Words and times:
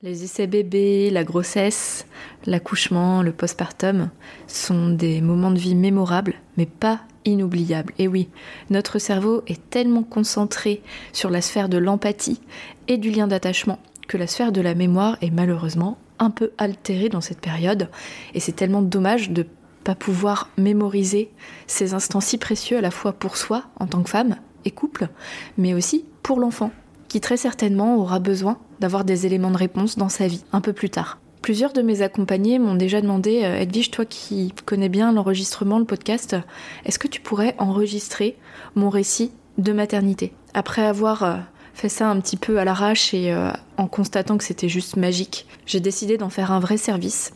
Les 0.00 0.22
essais 0.22 0.46
bébés, 0.46 1.10
la 1.10 1.24
grossesse, 1.24 2.06
l'accouchement, 2.46 3.20
le 3.20 3.32
postpartum 3.32 4.10
sont 4.46 4.90
des 4.90 5.20
moments 5.20 5.50
de 5.50 5.58
vie 5.58 5.74
mémorables, 5.74 6.34
mais 6.56 6.66
pas 6.66 7.00
inoubliables. 7.24 7.92
Et 7.98 8.06
oui, 8.06 8.28
notre 8.70 9.00
cerveau 9.00 9.42
est 9.48 9.58
tellement 9.70 10.04
concentré 10.04 10.82
sur 11.12 11.30
la 11.30 11.40
sphère 11.40 11.68
de 11.68 11.78
l'empathie 11.78 12.40
et 12.86 12.96
du 12.96 13.10
lien 13.10 13.26
d'attachement 13.26 13.80
que 14.06 14.16
la 14.16 14.28
sphère 14.28 14.52
de 14.52 14.60
la 14.60 14.76
mémoire 14.76 15.18
est 15.20 15.32
malheureusement 15.32 15.98
un 16.20 16.30
peu 16.30 16.52
altérée 16.58 17.08
dans 17.08 17.20
cette 17.20 17.40
période. 17.40 17.88
Et 18.34 18.40
c'est 18.40 18.52
tellement 18.52 18.82
dommage 18.82 19.30
de 19.30 19.48
pas 19.82 19.96
pouvoir 19.96 20.48
mémoriser 20.56 21.28
ces 21.66 21.92
instants 21.92 22.20
si 22.20 22.38
précieux 22.38 22.78
à 22.78 22.82
la 22.82 22.92
fois 22.92 23.14
pour 23.14 23.36
soi 23.36 23.64
en 23.80 23.88
tant 23.88 24.04
que 24.04 24.10
femme 24.10 24.36
et 24.64 24.70
couple, 24.70 25.08
mais 25.56 25.74
aussi 25.74 26.04
pour 26.22 26.38
l'enfant 26.38 26.70
qui 27.08 27.20
très 27.20 27.36
certainement 27.36 27.96
aura 27.96 28.18
besoin 28.18 28.58
d'avoir 28.80 29.04
des 29.04 29.26
éléments 29.26 29.50
de 29.50 29.56
réponse 29.56 29.96
dans 29.96 30.08
sa 30.08 30.26
vie 30.26 30.44
un 30.52 30.60
peu 30.60 30.72
plus 30.72 30.90
tard. 30.90 31.18
Plusieurs 31.42 31.72
de 31.72 31.82
mes 31.82 32.02
accompagnés 32.02 32.58
m'ont 32.58 32.74
déjà 32.74 33.00
demandé, 33.00 33.42
euh, 33.44 33.58
Edwige, 33.58 33.90
toi 33.90 34.04
qui 34.04 34.52
connais 34.66 34.88
bien 34.88 35.12
l'enregistrement, 35.12 35.78
le 35.78 35.84
podcast, 35.84 36.36
est-ce 36.84 36.98
que 36.98 37.08
tu 37.08 37.20
pourrais 37.20 37.54
enregistrer 37.58 38.36
mon 38.74 38.90
récit 38.90 39.32
de 39.56 39.72
maternité? 39.72 40.32
Après 40.52 40.84
avoir 40.84 41.22
euh, 41.22 41.36
fait 41.74 41.88
ça 41.88 42.10
un 42.10 42.20
petit 42.20 42.36
peu 42.36 42.58
à 42.58 42.64
l'arrache 42.64 43.14
et 43.14 43.32
euh, 43.32 43.50
en 43.76 43.86
constatant 43.86 44.36
que 44.36 44.44
c'était 44.44 44.68
juste 44.68 44.96
magique, 44.96 45.46
j'ai 45.64 45.80
décidé 45.80 46.18
d'en 46.18 46.28
faire 46.28 46.52
un 46.52 46.60
vrai 46.60 46.76
service. 46.76 47.32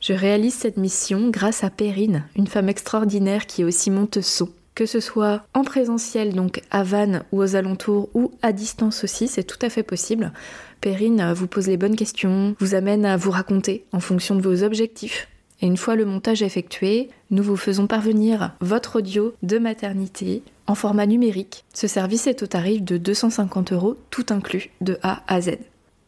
Je 0.00 0.12
réalise 0.12 0.54
cette 0.54 0.76
mission 0.76 1.30
grâce 1.30 1.64
à 1.64 1.70
Perrine, 1.70 2.24
une 2.36 2.48
femme 2.48 2.68
extraordinaire 2.68 3.46
qui 3.46 3.62
est 3.62 3.64
aussi 3.64 3.90
monteuse 3.90 4.26
que 4.74 4.86
ce 4.86 5.00
soit 5.00 5.42
en 5.54 5.62
présentiel, 5.62 6.34
donc 6.34 6.62
à 6.70 6.82
Vannes 6.82 7.24
ou 7.32 7.42
aux 7.42 7.56
alentours, 7.56 8.08
ou 8.14 8.32
à 8.42 8.52
distance 8.52 9.04
aussi, 9.04 9.28
c'est 9.28 9.44
tout 9.44 9.58
à 9.62 9.70
fait 9.70 9.82
possible. 9.82 10.32
Perrine 10.80 11.32
vous 11.32 11.46
pose 11.46 11.68
les 11.68 11.76
bonnes 11.76 11.96
questions, 11.96 12.56
vous 12.58 12.74
amène 12.74 13.06
à 13.06 13.16
vous 13.16 13.30
raconter 13.30 13.84
en 13.92 14.00
fonction 14.00 14.34
de 14.34 14.42
vos 14.42 14.64
objectifs. 14.64 15.28
Et 15.60 15.66
une 15.66 15.76
fois 15.76 15.94
le 15.94 16.04
montage 16.04 16.42
effectué, 16.42 17.08
nous 17.30 17.42
vous 17.42 17.56
faisons 17.56 17.86
parvenir 17.86 18.52
votre 18.60 18.96
audio 18.96 19.34
de 19.42 19.58
maternité 19.58 20.42
en 20.66 20.74
format 20.74 21.06
numérique. 21.06 21.64
Ce 21.72 21.86
service 21.86 22.26
est 22.26 22.42
au 22.42 22.46
tarif 22.46 22.82
de 22.82 22.98
250 22.98 23.72
euros, 23.72 23.96
tout 24.10 24.26
inclus, 24.30 24.70
de 24.80 24.98
A 25.02 25.22
à 25.28 25.40
Z. 25.40 25.58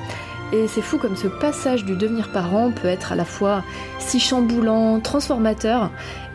Et 0.53 0.67
c'est 0.67 0.81
fou 0.81 0.97
comme 0.97 1.15
ce 1.15 1.27
passage 1.27 1.85
du 1.85 1.95
devenir 1.95 2.31
parent 2.31 2.71
peut 2.71 2.87
être 2.87 3.13
à 3.13 3.15
la 3.15 3.25
fois 3.25 3.63
si 3.99 4.19
chamboulant, 4.19 4.99
transformateur 4.99 5.91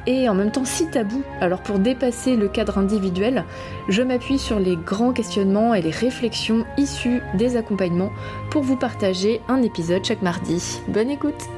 et 0.06 0.28
en 0.28 0.34
même 0.34 0.52
temps 0.52 0.64
si 0.64 0.88
tabou. 0.88 1.22
Alors 1.40 1.62
pour 1.62 1.78
dépasser 1.78 2.36
le 2.36 2.48
cadre 2.48 2.78
individuel, 2.78 3.44
je 3.88 4.02
m'appuie 4.02 4.38
sur 4.38 4.58
les 4.58 4.76
grands 4.76 5.12
questionnements 5.12 5.74
et 5.74 5.82
les 5.82 5.90
réflexions 5.90 6.64
issues 6.78 7.20
des 7.34 7.56
accompagnements 7.56 8.12
pour 8.50 8.62
vous 8.62 8.76
partager 8.76 9.42
un 9.48 9.62
épisode 9.62 10.04
chaque 10.04 10.22
mardi. 10.22 10.80
Bonne 10.88 11.10
écoute 11.10 11.48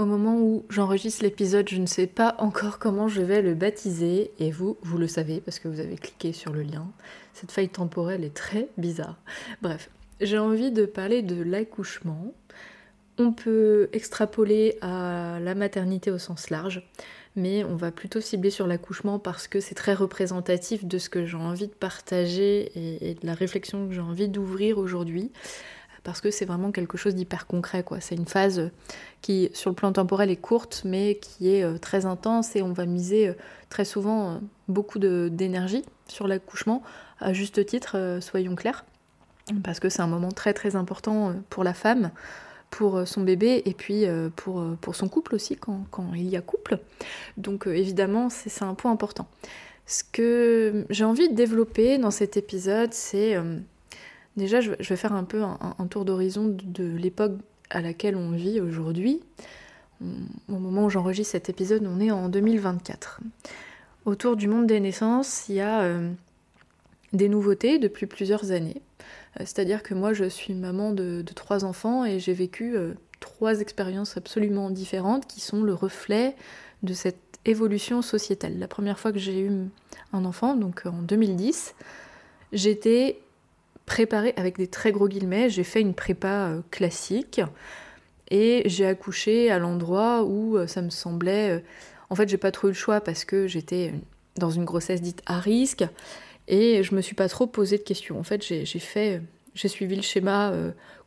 Au 0.00 0.06
moment 0.06 0.38
où 0.38 0.64
j'enregistre 0.70 1.22
l'épisode, 1.24 1.68
je 1.68 1.76
ne 1.76 1.84
sais 1.84 2.06
pas 2.06 2.34
encore 2.38 2.78
comment 2.78 3.06
je 3.06 3.20
vais 3.20 3.42
le 3.42 3.52
baptiser, 3.52 4.30
et 4.38 4.50
vous, 4.50 4.78
vous 4.80 4.96
le 4.96 5.06
savez 5.06 5.42
parce 5.42 5.58
que 5.58 5.68
vous 5.68 5.78
avez 5.78 5.96
cliqué 5.96 6.32
sur 6.32 6.54
le 6.54 6.62
lien. 6.62 6.90
Cette 7.34 7.52
faille 7.52 7.68
temporelle 7.68 8.24
est 8.24 8.32
très 8.32 8.68
bizarre. 8.78 9.18
Bref, 9.60 9.90
j'ai 10.22 10.38
envie 10.38 10.70
de 10.70 10.86
parler 10.86 11.20
de 11.20 11.42
l'accouchement. 11.42 12.32
On 13.18 13.32
peut 13.32 13.90
extrapoler 13.92 14.78
à 14.80 15.38
la 15.38 15.54
maternité 15.54 16.10
au 16.10 16.16
sens 16.16 16.48
large, 16.48 16.82
mais 17.36 17.62
on 17.64 17.76
va 17.76 17.90
plutôt 17.90 18.22
cibler 18.22 18.48
sur 18.48 18.66
l'accouchement 18.66 19.18
parce 19.18 19.48
que 19.48 19.60
c'est 19.60 19.74
très 19.74 19.92
représentatif 19.92 20.86
de 20.86 20.96
ce 20.96 21.10
que 21.10 21.26
j'ai 21.26 21.36
envie 21.36 21.68
de 21.68 21.74
partager 21.74 22.72
et, 22.74 23.12
de 23.16 23.26
la 23.26 23.34
réflexion 23.34 23.86
que 23.86 23.92
j'ai 23.92 24.00
envie 24.00 24.28
d'ouvrir 24.28 24.78
aujourd'hui 24.78 25.30
parce 26.02 26.20
que 26.20 26.30
c'est 26.30 26.44
vraiment 26.44 26.72
quelque 26.72 26.96
chose 26.96 27.14
d'hyper 27.14 27.46
concret. 27.46 27.82
quoi. 27.82 28.00
C'est 28.00 28.14
une 28.14 28.26
phase 28.26 28.70
qui, 29.22 29.50
sur 29.52 29.70
le 29.70 29.76
plan 29.76 29.92
temporel, 29.92 30.30
est 30.30 30.36
courte, 30.36 30.82
mais 30.84 31.16
qui 31.20 31.54
est 31.54 31.62
euh, 31.62 31.78
très 31.78 32.06
intense 32.06 32.56
et 32.56 32.62
on 32.62 32.72
va 32.72 32.86
miser 32.86 33.28
euh, 33.28 33.34
très 33.68 33.84
souvent 33.84 34.30
euh, 34.30 34.34
beaucoup 34.68 34.98
d'énergie 34.98 35.84
sur 36.06 36.26
l'accouchement, 36.26 36.82
à 37.20 37.32
juste 37.32 37.64
titre, 37.66 38.18
soyons 38.20 38.56
clairs, 38.56 38.84
parce 39.62 39.78
que 39.78 39.88
c'est 39.88 40.02
un 40.02 40.06
moment 40.06 40.32
très 40.32 40.52
très 40.54 40.74
important 40.74 41.34
pour 41.50 41.64
la 41.64 41.74
femme 41.74 42.10
pour 42.70 43.06
son 43.06 43.22
bébé 43.22 43.62
et 43.64 43.74
puis 43.74 44.06
pour, 44.36 44.64
pour 44.80 44.94
son 44.94 45.08
couple 45.08 45.34
aussi 45.34 45.56
quand, 45.56 45.84
quand 45.90 46.14
il 46.14 46.28
y 46.28 46.36
a 46.36 46.40
couple. 46.40 46.78
Donc 47.36 47.66
évidemment 47.66 48.28
c'est 48.28 48.64
un 48.64 48.74
point 48.74 48.90
important. 48.90 49.28
Ce 49.86 50.02
que 50.04 50.84
j'ai 50.88 51.04
envie 51.04 51.28
de 51.28 51.34
développer 51.34 51.98
dans 51.98 52.12
cet 52.12 52.36
épisode 52.36 52.92
c'est 52.92 53.36
Déjà, 54.36 54.60
je 54.60 54.70
vais 54.70 54.96
faire 54.96 55.12
un 55.12 55.24
peu 55.24 55.42
un, 55.42 55.86
tour 55.88 56.04
d'horizon 56.04 56.56
de, 56.62 56.84
l'époque 56.96 57.32
à 57.68 57.80
laquelle 57.80 58.16
on 58.16 58.30
vit 58.30 58.60
aujourd'hui. 58.60 59.20
Au 60.00 60.58
moment 60.58 60.86
où 60.86 60.90
j'enregistre 60.90 61.32
cet 61.32 61.48
épisode, 61.48 61.86
on 61.86 62.00
est 62.00 62.10
en 62.10 62.28
2024. 62.28 63.20
Autour 64.06 64.36
du 64.36 64.48
monde 64.48 64.66
des 64.66 64.80
naissances, 64.80 65.48
il 65.48 65.56
y 65.56 65.60
a 65.60 65.82
euh, 65.82 66.10
des 67.12 67.28
nouveautés 67.28 67.78
depuis 67.78 68.06
plusieurs 68.06 68.50
années. 68.50 68.80
Euh, 69.38 69.40
c'est-à-dire 69.40 69.82
que 69.82 69.92
moi, 69.92 70.14
je 70.14 70.24
suis 70.24 70.54
maman 70.54 70.92
de, 70.92 71.22
trois 71.34 71.64
enfants 71.64 72.04
et 72.04 72.18
j'ai 72.18 72.32
vécu 72.32 72.76
euh, 72.76 72.94
trois 73.18 73.60
expériences 73.60 74.16
absolument 74.16 74.70
différentes 74.70 75.26
qui 75.26 75.40
sont 75.40 75.62
le 75.62 75.74
reflet 75.74 76.34
de 76.82 76.94
cette 76.94 77.38
évolution 77.44 78.00
sociétale. 78.00 78.58
La 78.58 78.68
première 78.68 78.98
fois 78.98 79.12
que 79.12 79.18
j'ai 79.18 79.40
eu 79.40 79.50
un 80.12 80.24
enfant, 80.24 80.56
donc 80.56 80.82
en 80.86 81.02
2010, 81.02 81.74
j'étais 82.52 83.20
préparé 83.90 84.34
avec 84.36 84.56
des 84.56 84.68
très 84.68 84.92
gros 84.92 85.08
guillemets, 85.08 85.50
j'ai 85.50 85.64
fait 85.64 85.80
une 85.80 85.94
prépa 85.94 86.46
euh, 86.46 86.60
classique 86.70 87.40
et 88.30 88.62
j'ai 88.66 88.86
accouché 88.86 89.50
à 89.50 89.58
l'endroit 89.58 90.22
où 90.22 90.56
euh, 90.56 90.68
ça 90.68 90.80
me 90.80 90.90
semblait. 90.90 91.56
Euh, 91.56 91.60
en 92.08 92.14
fait, 92.14 92.28
j'ai 92.28 92.36
pas 92.36 92.52
trop 92.52 92.68
eu 92.68 92.70
le 92.70 92.76
choix 92.76 93.00
parce 93.00 93.24
que 93.24 93.48
j'étais 93.48 93.92
dans 94.36 94.50
une 94.50 94.64
grossesse 94.64 95.02
dite 95.02 95.22
à 95.26 95.40
risque 95.40 95.84
et 96.46 96.84
je 96.84 96.94
me 96.94 97.00
suis 97.00 97.16
pas 97.16 97.28
trop 97.28 97.48
posé 97.48 97.78
de 97.78 97.82
questions. 97.82 98.16
En 98.16 98.22
fait, 98.22 98.46
j'ai 98.46 98.64
fait, 98.64 99.22
j'ai 99.54 99.68
suivi 99.68 99.96
le 99.96 100.02
schéma 100.02 100.52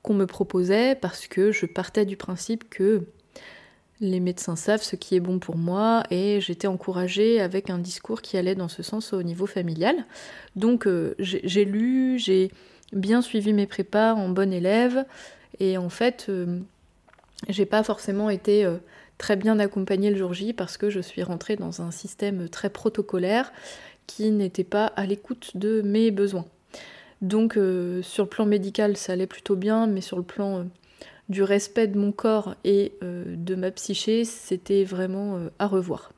qu'on 0.02 0.14
me 0.14 0.26
proposait 0.26 0.96
parce 0.96 1.28
que 1.28 1.52
je 1.52 1.66
partais 1.66 2.06
du 2.06 2.16
principe 2.16 2.70
que 2.70 3.04
les 4.00 4.20
médecins 4.20 4.56
savent 4.56 4.84
ce 4.84 4.96
qui 4.96 5.16
est 5.16 5.20
bon 5.20 5.40
pour 5.40 5.58
moi 5.58 6.04
et 6.10 6.40
j'étais 6.40 6.68
encouragée 6.68 7.42
avec 7.42 7.70
un 7.70 7.80
discours 7.80 8.22
qui 8.22 8.38
allait 8.38 8.56
dans 8.56 8.70
ce 8.70 8.84
sens 8.84 9.12
au 9.12 9.24
niveau 9.24 9.46
familial. 9.46 10.06
Donc 10.56 10.88
j'ai 11.20 11.66
lu, 11.66 12.18
j'ai 12.20 12.50
bien 12.94 13.22
suivi 13.22 13.54
mes 13.54 13.68
prépas 13.68 14.14
en 14.14 14.30
bonne 14.30 14.54
élève. 14.54 15.06
Et 15.60 15.78
en 15.78 15.90
fait, 15.90 16.28
euh, 16.30 16.60
j'ai 17.50 17.66
pas 17.66 17.84
forcément 17.84 18.30
été 18.30 18.66
euh, 18.66 18.78
très 19.18 19.36
bien 19.36 19.60
accompagnée 19.60 20.10
le 20.10 20.16
jour 20.18 20.34
J 20.34 20.54
parce 20.54 20.78
que 20.78 20.90
je 20.90 21.00
suis 21.00 21.24
rentrée 21.24 21.56
dans 21.56 21.82
un 21.82 21.92
système 21.92 22.50
très 22.50 22.70
protocolaire 22.70 23.52
qui 24.08 24.32
n'était 24.32 24.64
pas 24.64 24.88
à 24.88 25.06
l'écoute 25.06 25.56
de 25.56 25.82
mes 25.82 26.12
besoins. 26.12 26.46
Donc 27.22 27.58
euh, 27.58 28.02
sur 28.02 28.26
le 28.26 28.30
plan 28.30 28.46
médical, 28.46 28.98
ça 28.98 29.14
allait 29.14 29.28
plutôt 29.28 29.56
bien, 29.56 29.88
mais 29.88 30.02
sur 30.02 30.18
le 30.18 30.24
plan 30.24 30.66
du 31.30 31.42
respect 31.42 31.88
de 31.88 31.98
mon 31.98 32.12
corps 32.12 32.56
et 32.66 32.92
de 33.02 33.56
ma 33.56 33.72
psyché, 33.72 34.26
c'était 34.26 34.84
vraiment 34.84 35.40
à 35.58 35.68
revoir. 35.68 36.12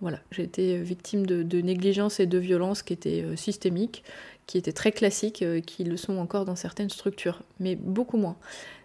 Voilà, 0.00 0.20
j'ai 0.30 0.44
été 0.44 0.78
victime 0.78 1.26
de, 1.26 1.42
de, 1.42 1.60
négligence 1.60 2.20
et 2.20 2.26
de 2.26 2.38
violence 2.38 2.82
qui 2.84 2.92
étaient 2.92 3.24
systémiques 3.34 4.04
qui 4.46 4.58
étaient 4.58 4.72
très 4.72 4.92
classiques, 4.92 5.42
euh, 5.42 5.60
qui 5.60 5.84
le 5.84 5.96
sont 5.96 6.18
encore 6.18 6.44
dans 6.44 6.56
certaines 6.56 6.90
structures, 6.90 7.42
mais 7.58 7.74
beaucoup 7.74 8.16
moins. 8.16 8.36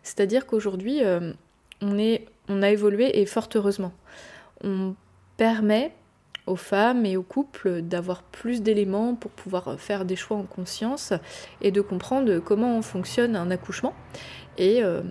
C'est-à-dire 0.03 0.45
qu'aujourd'hui, 0.45 1.03
euh, 1.03 1.33
on, 1.81 1.97
on 2.49 2.61
a 2.61 2.69
évolué 2.69 3.19
et 3.19 3.25
fort 3.25 3.49
heureusement. 3.55 3.93
On 4.63 4.95
permet 5.37 5.91
aux 6.47 6.55
femmes 6.55 7.05
et 7.05 7.17
aux 7.17 7.23
couples 7.23 7.81
d'avoir 7.81 8.23
plus 8.23 8.61
d'éléments 8.61 9.15
pour 9.15 9.31
pouvoir 9.31 9.79
faire 9.79 10.05
des 10.05 10.15
choix 10.15 10.37
en 10.37 10.43
conscience 10.43 11.13
et 11.61 11.71
de 11.71 11.81
comprendre 11.81 12.39
comment 12.39 12.81
fonctionne 12.81 13.35
un 13.35 13.51
accouchement. 13.51 13.93
Et, 14.57 14.83
euh, 14.83 15.01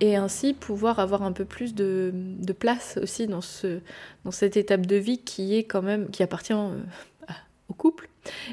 et 0.00 0.16
ainsi 0.16 0.52
pouvoir 0.52 0.98
avoir 0.98 1.22
un 1.22 1.32
peu 1.32 1.44
plus 1.44 1.74
de, 1.74 2.12
place 2.58 2.98
aussi 3.00 3.28
dans, 3.28 3.40
ce, 3.40 3.78
dans 4.24 4.32
cette 4.32 4.56
étape 4.56 4.86
de 4.86 4.96
vie 4.96 5.18
qui 5.18 5.56
est 5.56 5.64
quand 5.64 5.82
même 5.82 6.10
qui 6.10 6.22
appartient 6.22 6.52
au 6.52 7.74
couple 7.74 8.08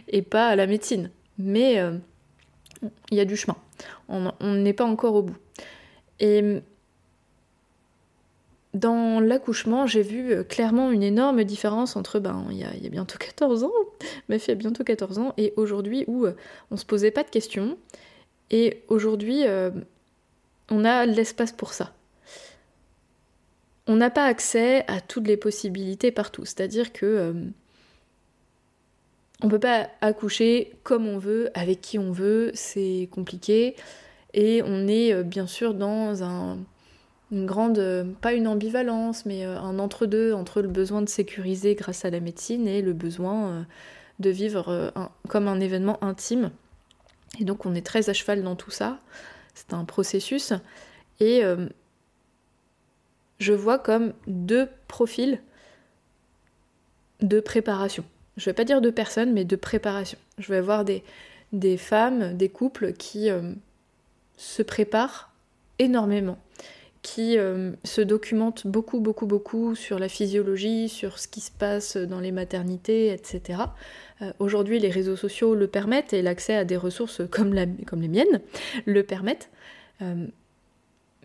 et 0.08 0.22
pas 0.22 0.48
à 0.48 0.56
la 0.56 0.68
médecine. 0.68 1.10
Mais 1.40 1.80
euh, 1.80 1.98
il 3.12 3.18
y 3.18 3.20
a 3.20 3.26
du 3.26 3.36
chemin. 3.36 3.58
On 4.08 4.54
n'est 4.56 4.74
pas 4.74 4.86
encore 4.86 5.16
au 5.16 5.24
bout. 5.24 5.38
Et 6.20 6.62
dans 8.74 9.20
l'accouchement, 9.20 9.88
j'ai 9.88 10.04
vu 10.04 10.32
euh, 10.32 10.44
clairement 10.44 10.92
une 10.92 11.02
énorme 11.02 11.44
différence 11.44 11.96
entre, 11.96 12.20
ben, 12.20 12.46
il 12.52 12.58
y 12.58 12.64
a, 12.64 12.90
bientôt 12.90 13.18
14 13.18 13.64
ans, 13.64 13.72
ma 14.28 14.38
fille 14.38 14.52
a 14.52 14.56
bientôt 14.56 14.84
14 14.84 15.18
ans, 15.18 15.34
et 15.38 15.54
aujourd'hui 15.56 16.04
où 16.08 16.28
on 16.70 16.78
se 16.78 16.86
posait 16.86 17.12
pas 17.12 17.24
de 17.24 17.30
questions, 17.30 17.78
et 18.52 18.84
aujourd'hui, 18.88 19.46
on 20.70 20.86
a 20.86 21.06
l'espace 21.06 21.52
pour 21.52 21.74
ça. 21.74 21.94
On 23.90 23.96
n'a 23.96 24.12
pas 24.12 24.26
accès 24.26 24.86
à 24.88 25.02
toutes 25.02 25.26
les 25.26 25.36
possibilités 25.36 26.12
partout, 26.12 26.46
c'est-à-dire 26.46 26.94
que 26.94 27.08
euh, 27.08 27.34
on 29.42 29.48
peut 29.48 29.60
pas 29.60 29.90
accoucher 30.02 30.74
comme 30.84 31.08
on 31.08 31.18
veut, 31.18 31.50
avec 31.54 31.82
qui 31.82 31.98
on 31.98 32.12
veut, 32.12 32.52
c'est 32.54 33.08
compliqué, 33.12 33.76
et 34.34 34.62
on 34.64 34.88
est 34.88 35.14
euh, 35.14 35.24
bien 35.24 35.48
sûr 35.48 35.74
dans 35.74 36.24
un, 36.24 36.58
une 37.32 37.46
grande, 37.46 37.80
euh, 37.80 38.04
pas 38.22 38.34
une 38.34 38.48
ambivalence, 38.48 39.26
mais 39.26 39.44
un 39.44 39.80
entre-deux 39.80 40.34
entre 40.34 40.62
le 40.62 40.68
besoin 40.68 41.02
de 41.02 41.10
sécuriser 41.10 41.76
grâce 41.76 42.06
à 42.06 42.10
la 42.10 42.20
médecine 42.20 42.68
et 42.68 42.82
le 42.82 42.94
besoin 42.94 43.66
de 44.20 44.30
vivre 44.30 44.92
comme 45.30 45.48
un 45.48 45.60
événement 45.60 46.04
intime. 46.04 46.52
Et 47.40 47.46
donc 47.46 47.66
on 47.66 47.74
est 47.74 47.86
très 47.86 48.10
à 48.10 48.14
cheval 48.14 48.44
dans 48.44 48.56
tout 48.56 48.72
ça 48.72 49.00
c'est 49.60 49.74
un 49.74 49.86
processus. 49.86 50.54
Et 51.20 51.44
euh, 51.44 51.68
je 53.40 53.54
vois 53.54 53.78
comme 53.78 54.14
deux 54.28 54.70
profils 54.88 55.42
de 57.22 57.40
préparation. 57.40 58.06
Je 58.38 58.44
ne 58.44 58.46
vais 58.46 58.54
pas 58.54 58.64
dire 58.64 58.82
de 58.82 58.90
personnes, 58.90 59.34
mais 59.34 59.46
de 59.46 59.56
préparation. 59.56 60.18
Je 60.38 60.50
vais 60.50 60.58
avoir 60.58 60.86
des, 60.86 61.04
femmes, 61.78 62.38
des 62.38 62.50
couples 62.50 62.94
qui 62.94 63.30
euh, 63.30 63.54
se 64.38 64.62
préparent 64.62 65.32
énormément, 65.78 66.38
qui 67.02 67.38
euh, 67.38 67.72
se 67.84 68.02
documentent 68.02 68.66
beaucoup, 68.66 69.00
beaucoup, 69.00 69.26
beaucoup 69.26 69.76
sur 69.76 70.00
la 70.00 70.10
physiologie, 70.10 70.90
sur 70.90 71.20
ce 71.20 71.28
qui 71.28 71.42
se 71.42 71.52
passe 71.52 71.98
dans 71.98 72.20
les 72.20 72.32
maternités, 72.32 73.12
etc. 73.12 73.60
Aujourd'hui, 74.40 74.80
les 74.80 74.90
réseaux 74.90 75.16
sociaux 75.16 75.56
le 75.56 75.68
permettent 75.68 76.12
et 76.12 76.22
l'accès 76.22 76.54
à 76.54 76.66
des 76.66 76.76
ressources 76.76 77.22
comme, 77.32 77.54
les 77.54 78.08
miennes 78.08 78.42
le 78.86 79.04
permettent. 79.04 79.50
Euh, 80.02 80.28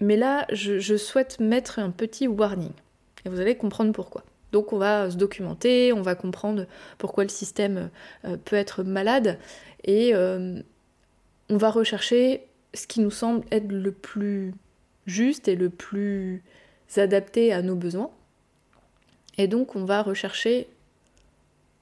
mais 0.01 0.17
là, 0.17 0.47
je, 0.51 0.97
souhaite 0.97 1.41
mettre 1.41 1.79
un 1.79 1.91
petit 1.91 2.29
warning. 2.29 2.73
Et 3.25 3.29
vous 3.29 3.41
allez 3.41 3.57
comprendre 3.57 3.93
pourquoi. 3.93 4.25
Donc 4.55 4.73
on 4.73 4.79
va 4.79 5.11
se 5.11 5.17
documenter, 5.17 5.93
on 5.93 6.01
va 6.01 6.15
comprendre 6.15 6.67
pourquoi 6.99 7.25
le 7.25 7.29
système 7.29 7.91
euh, 8.25 8.37
peut 8.37 8.55
être 8.55 8.85
malade, 8.85 9.41
et 9.83 10.15
euh, 10.15 10.61
on 11.51 11.57
va 11.57 11.71
rechercher 11.71 12.47
ce 12.73 12.87
qui 12.87 13.01
nous 13.01 13.11
semble 13.11 13.45
être 13.51 13.67
le 13.67 13.91
plus 13.91 14.55
juste 15.07 15.49
et 15.49 15.57
le 15.57 15.71
plus 15.71 16.45
adapté 16.97 17.53
à 17.53 17.63
nos 17.63 17.75
besoins. 17.75 18.13
Et 19.39 19.49
donc 19.49 19.75
on 19.75 19.85
va 19.85 20.03
rechercher 20.03 20.69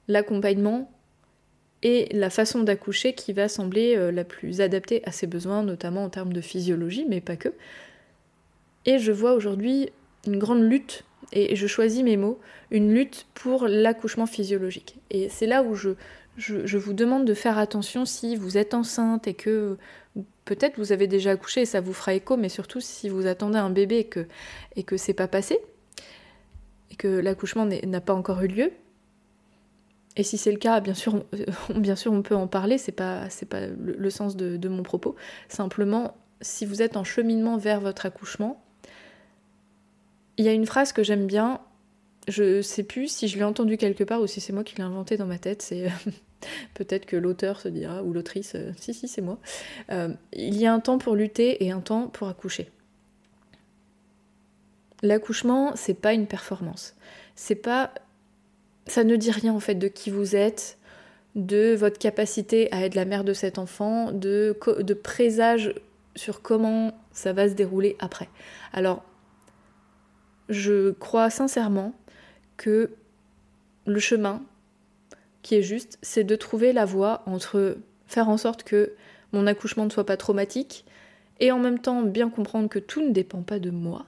l'accompagnement 0.07 0.91
et 1.83 2.07
la 2.11 2.31
façon 2.31 2.63
d'accoucher 2.63 3.13
qui 3.13 3.33
va 3.33 3.49
sembler 3.49 3.95
euh, 3.95 4.11
la 4.11 4.23
plus 4.23 4.61
adaptée 4.61 5.03
à 5.05 5.11
ses 5.11 5.27
besoins, 5.27 5.61
notamment 5.61 6.03
en 6.03 6.09
termes 6.09 6.33
de 6.33 6.41
physiologie, 6.41 7.05
mais 7.07 7.21
pas 7.21 7.35
que. 7.35 7.49
Et 8.87 8.97
je 8.97 9.11
vois 9.11 9.33
aujourd'hui 9.33 9.91
une 10.25 10.39
grande 10.39 10.63
lutte, 10.63 11.03
et 11.31 11.55
je 11.55 11.67
choisis 11.67 12.03
mes 12.03 12.17
mots, 12.17 12.39
une 12.71 12.93
lutte 12.93 13.27
pour 13.33 13.67
l'accouchement 13.67 14.25
physiologique. 14.25 14.99
Et 15.09 15.29
c'est 15.29 15.47
là 15.47 15.63
où 15.63 15.75
je, 15.75 15.91
je, 16.37 16.77
vous 16.77 16.93
demande 16.93 17.25
de 17.25 17.33
faire 17.33 17.57
attention 17.57 18.05
si 18.05 18.35
vous 18.35 18.57
êtes 18.57 18.73
enceinte 18.73 19.27
et 19.27 19.33
que 19.33 19.77
peut-être 20.45 20.77
vous 20.77 20.91
avez 20.91 21.07
déjà 21.07 21.31
accouché 21.31 21.61
et 21.61 21.65
ça 21.65 21.81
vous 21.81 21.93
fera 21.93 22.13
écho, 22.13 22.37
mais 22.37 22.49
surtout 22.49 22.81
si 22.81 23.09
vous 23.09 23.27
attendez 23.27 23.57
un 23.57 23.69
bébé 23.69 23.99
et 23.99 24.05
que, 24.05 24.27
et 24.75 24.83
que 24.83 24.97
c'est 24.97 25.13
pas 25.13 25.27
passé, 25.27 25.59
et 26.91 26.95
que 26.95 27.07
l'accouchement 27.07 27.65
n'a 27.65 28.01
pas 28.01 28.13
encore 28.13 28.41
eu 28.41 28.47
lieu, 28.47 28.71
et 30.15 30.23
si 30.23 30.37
c'est 30.37 30.51
le 30.51 30.57
cas, 30.57 30.79
bien 30.79 30.93
sûr, 30.93 31.23
on, 31.69 31.79
bien 31.79 31.95
sûr, 31.95 32.11
on 32.11 32.21
peut 32.21 32.35
en 32.35 32.47
parler, 32.47 32.77
c'est 32.77 32.91
pas, 32.91 33.29
c'est 33.29 33.47
pas 33.47 33.67
le, 33.67 34.09
sens 34.09 34.35
de, 34.35 34.67
mon 34.67 34.83
propos. 34.83 35.15
Simplement, 35.49 36.15
si 36.41 36.65
vous 36.65 36.81
êtes 36.81 36.97
en 36.97 37.03
cheminement 37.03 37.57
vers 37.57 37.79
votre 37.79 38.05
accouchement, 38.05 38.62
il 40.37 40.45
y 40.45 40.47
a 40.47 40.53
une 40.53 40.65
phrase 40.65 40.93
que 40.93 41.03
j'aime 41.03 41.27
bien, 41.27 41.61
je 42.27 42.61
sais 42.61 42.83
plus 42.83 43.07
si 43.07 43.27
je 43.27 43.37
l'ai 43.37 43.43
entendue 43.43 43.77
quelque 43.77 44.03
part 44.03 44.21
ou 44.21 44.27
si 44.27 44.41
c'est 44.41 44.53
moi 44.53 44.63
qui 44.63 44.75
l'ai 44.75 44.83
inventée 44.83 45.17
dans 45.17 45.25
ma 45.25 45.37
tête, 45.37 45.61
c'est 45.61 45.87
peut-être 46.73 47.05
que 47.05 47.15
l'auteur 47.15 47.59
se 47.59 47.67
dira, 47.67 48.03
ou 48.03 48.13
l'autrice, 48.13 48.53
euh, 48.55 48.71
si, 48.77 48.93
si, 48.93 49.07
c'est 49.07 49.21
moi. 49.21 49.39
Euh, 49.91 50.09
il 50.33 50.57
y 50.57 50.65
a 50.65 50.73
un 50.73 50.79
temps 50.79 50.97
pour 50.97 51.15
lutter 51.15 51.63
et 51.63 51.71
un 51.71 51.81
temps 51.81 52.07
pour 52.07 52.27
accoucher. 52.27 52.71
L'accouchement, 55.01 55.73
c'est 55.75 55.93
pas 55.93 56.13
une 56.13 56.27
performance. 56.27 56.95
C'est 57.35 57.55
pas 57.55 57.93
ça 58.87 59.03
ne 59.03 59.15
dit 59.15 59.31
rien 59.31 59.53
en 59.53 59.59
fait 59.59 59.75
de 59.75 59.87
qui 59.87 60.09
vous 60.09 60.35
êtes, 60.35 60.77
de 61.35 61.73
votre 61.73 61.97
capacité 61.97 62.71
à 62.71 62.85
être 62.85 62.95
la 62.95 63.05
mère 63.05 63.23
de 63.23 63.33
cet 63.33 63.57
enfant, 63.57 64.11
de, 64.11 64.57
de 64.79 64.93
présage 64.93 65.73
sur 66.15 66.41
comment 66.41 66.93
ça 67.11 67.33
va 67.33 67.49
se 67.49 67.53
dérouler 67.53 67.95
après. 67.99 68.29
Alors, 68.71 69.03
je 70.53 70.91
crois 70.91 71.29
sincèrement 71.29 71.93
que 72.57 72.91
le 73.85 73.99
chemin 73.99 74.41
qui 75.41 75.55
est 75.55 75.63
juste, 75.63 75.99
c'est 76.01 76.23
de 76.23 76.35
trouver 76.35 76.71
la 76.71 76.85
voie 76.85 77.23
entre 77.25 77.77
faire 78.07 78.29
en 78.29 78.37
sorte 78.37 78.63
que 78.63 78.93
mon 79.33 79.45
accouchement 79.47 79.85
ne 79.85 79.89
soit 79.89 80.05
pas 80.05 80.15
traumatique 80.15 80.85
et 81.39 81.51
en 81.51 81.59
même 81.59 81.79
temps 81.79 82.01
bien 82.01 82.29
comprendre 82.29 82.69
que 82.69 82.79
tout 82.79 83.01
ne 83.01 83.11
dépend 83.11 83.41
pas 83.41 83.59
de 83.59 83.71
moi, 83.71 84.05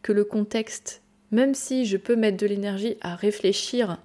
que 0.00 0.12
le 0.12 0.24
contexte 0.24 1.02
même 1.30 1.54
si 1.54 1.84
je 1.84 1.96
peux 1.96 2.16
mettre 2.16 2.38
de 2.38 2.46
l'énergie 2.46 2.96
à 3.00 3.14
réfléchir 3.14 3.98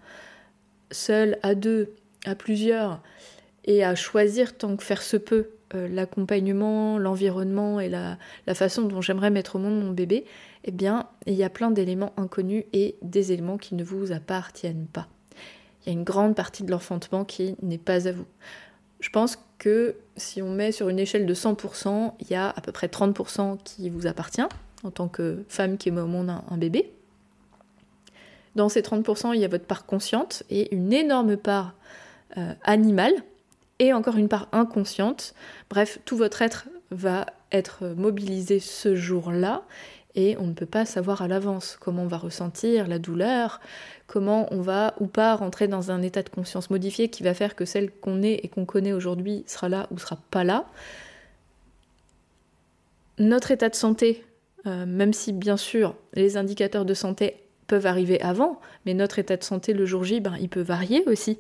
seul, 0.92 1.38
à 1.42 1.56
deux, 1.56 1.94
à 2.26 2.36
plusieurs, 2.36 3.02
et 3.66 3.84
à 3.84 3.96
choisir 3.96 4.58
tant 4.58 4.76
que 4.76 4.84
faire 4.84 5.02
se 5.02 5.18
peut 5.18 5.50
euh, 5.76 5.88
l'accompagnement, 5.88 6.98
l'environnement 6.98 7.80
et 7.80 7.90
la, 7.90 8.18
façon 8.54 8.84
dont 8.84 9.02
j'aimerais 9.02 9.30
mettre 9.30 9.56
au 9.56 9.60
monde 9.60 9.84
mon 9.84 9.92
bébé, 9.92 10.26
eh 10.64 10.72
bien, 10.72 11.08
il 11.26 11.34
y 11.34 11.44
a 11.44 11.50
plein 11.50 11.72
d'éléments 11.72 12.14
inconnus 12.18 12.66
et 12.74 12.96
des 13.02 13.32
éléments 13.32 13.58
qui 13.58 13.76
ne 13.76 13.84
vous 13.84 14.12
appartiennent 14.12 14.88
pas. 14.92 15.08
Il 15.86 15.90
y 15.92 15.96
a 15.96 15.98
une 15.98 16.04
grande 16.04 16.36
partie 16.36 16.64
de 16.64 16.72
l'enfantement 16.72 17.26
qui 17.26 17.56
n'est 17.62 17.78
pas 17.78 18.08
à 18.08 18.12
vous. 18.12 18.26
Je 19.00 19.10
pense 19.10 19.38
que 19.58 19.96
si 20.16 20.42
on 20.42 20.50
met 20.50 20.72
sur 20.72 20.90
une 20.90 21.00
échelle 21.00 21.26
de 21.26 21.34
100%, 21.34 22.14
il 22.22 22.30
y 22.30 22.36
a 22.36 22.50
à 22.50 22.62
peu 22.62 22.72
près 22.72 22.88
30% 22.88 23.58
qui 23.64 23.90
vous 23.90 24.08
appartient 24.08 24.42
en 24.84 24.92
tant 24.92 25.08
que 25.08 25.44
femme 25.48 25.78
qui 25.78 25.92
met 25.92 26.02
au 26.02 26.08
monde 26.08 26.30
un 26.30 26.58
bébé. 26.58 26.94
Dans 28.56 28.70
ces 28.70 28.82
30%, 28.82 29.34
il 29.34 29.42
y 29.42 29.46
a 29.46 29.48
votre 29.48 29.66
part 29.66 29.86
consciente 29.86 30.44
et 30.50 30.74
une 30.76 30.94
énorme 30.94 31.38
part 31.38 31.74
euh, 32.38 32.54
animale 32.64 33.14
et 33.80 33.94
encore 33.94 34.18
une 34.18 34.30
part 34.30 34.48
inconsciente. 34.52 35.34
Bref, 35.70 36.00
tout 36.06 36.18
votre 36.18 36.42
être 36.42 36.68
va 36.92 37.26
être 37.52 37.86
mobilisé 37.96 38.60
ce 38.60 38.96
jour-là 38.96 39.64
et 40.16 40.38
on 40.38 40.46
ne 40.48 40.54
peut 40.54 40.68
pas 40.68 40.86
savoir 40.86 41.22
à 41.22 41.28
l'avance 41.28 41.78
comment 41.80 42.04
on 42.04 42.08
va 42.08 42.18
ressentir 42.18 42.88
la 42.88 43.00
douleur, 43.00 43.60
comment 44.06 44.48
on 44.52 44.62
va 44.62 44.94
ou 45.00 45.08
pas 45.08 45.36
rentrer 45.36 45.68
dans 45.68 45.92
un 45.92 46.02
état 46.02 46.22
de 46.22 46.30
conscience 46.30 46.70
modifié 46.70 47.10
qui 47.10 47.24
va 47.24 47.34
faire 47.34 47.56
que 47.56 47.66
celle 47.66 47.92
qu'on 47.92 48.22
est 48.22 48.40
et 48.44 48.48
qu'on 48.48 48.66
connaît 48.66 48.94
aujourd'hui 48.94 49.44
sera 49.48 49.70
là 49.70 49.88
ou 49.92 49.98
sera 49.98 50.18
pas 50.30 50.44
là. 50.44 50.66
Notre 53.18 53.52
état 53.52 53.70
de 53.70 53.76
santé, 53.76 54.24
euh, 54.68 54.86
même 54.86 55.14
si 55.14 55.34
bien 55.34 55.58
sûr 55.58 55.96
les 56.14 56.38
indicateurs 56.38 56.86
de 56.86 56.94
santé 56.94 57.38
peuvent 57.68 57.86
arriver 57.88 58.22
avant, 58.22 58.60
mais 58.86 58.94
notre 58.94 59.20
état 59.20 59.38
de 59.38 59.44
santé 59.44 59.74
le 59.74 59.86
jour 59.86 60.04
J, 60.04 60.20
ben, 60.20 60.36
il 60.40 60.50
peut 60.50 60.62
varier 60.62 61.04
aussi. 61.08 61.40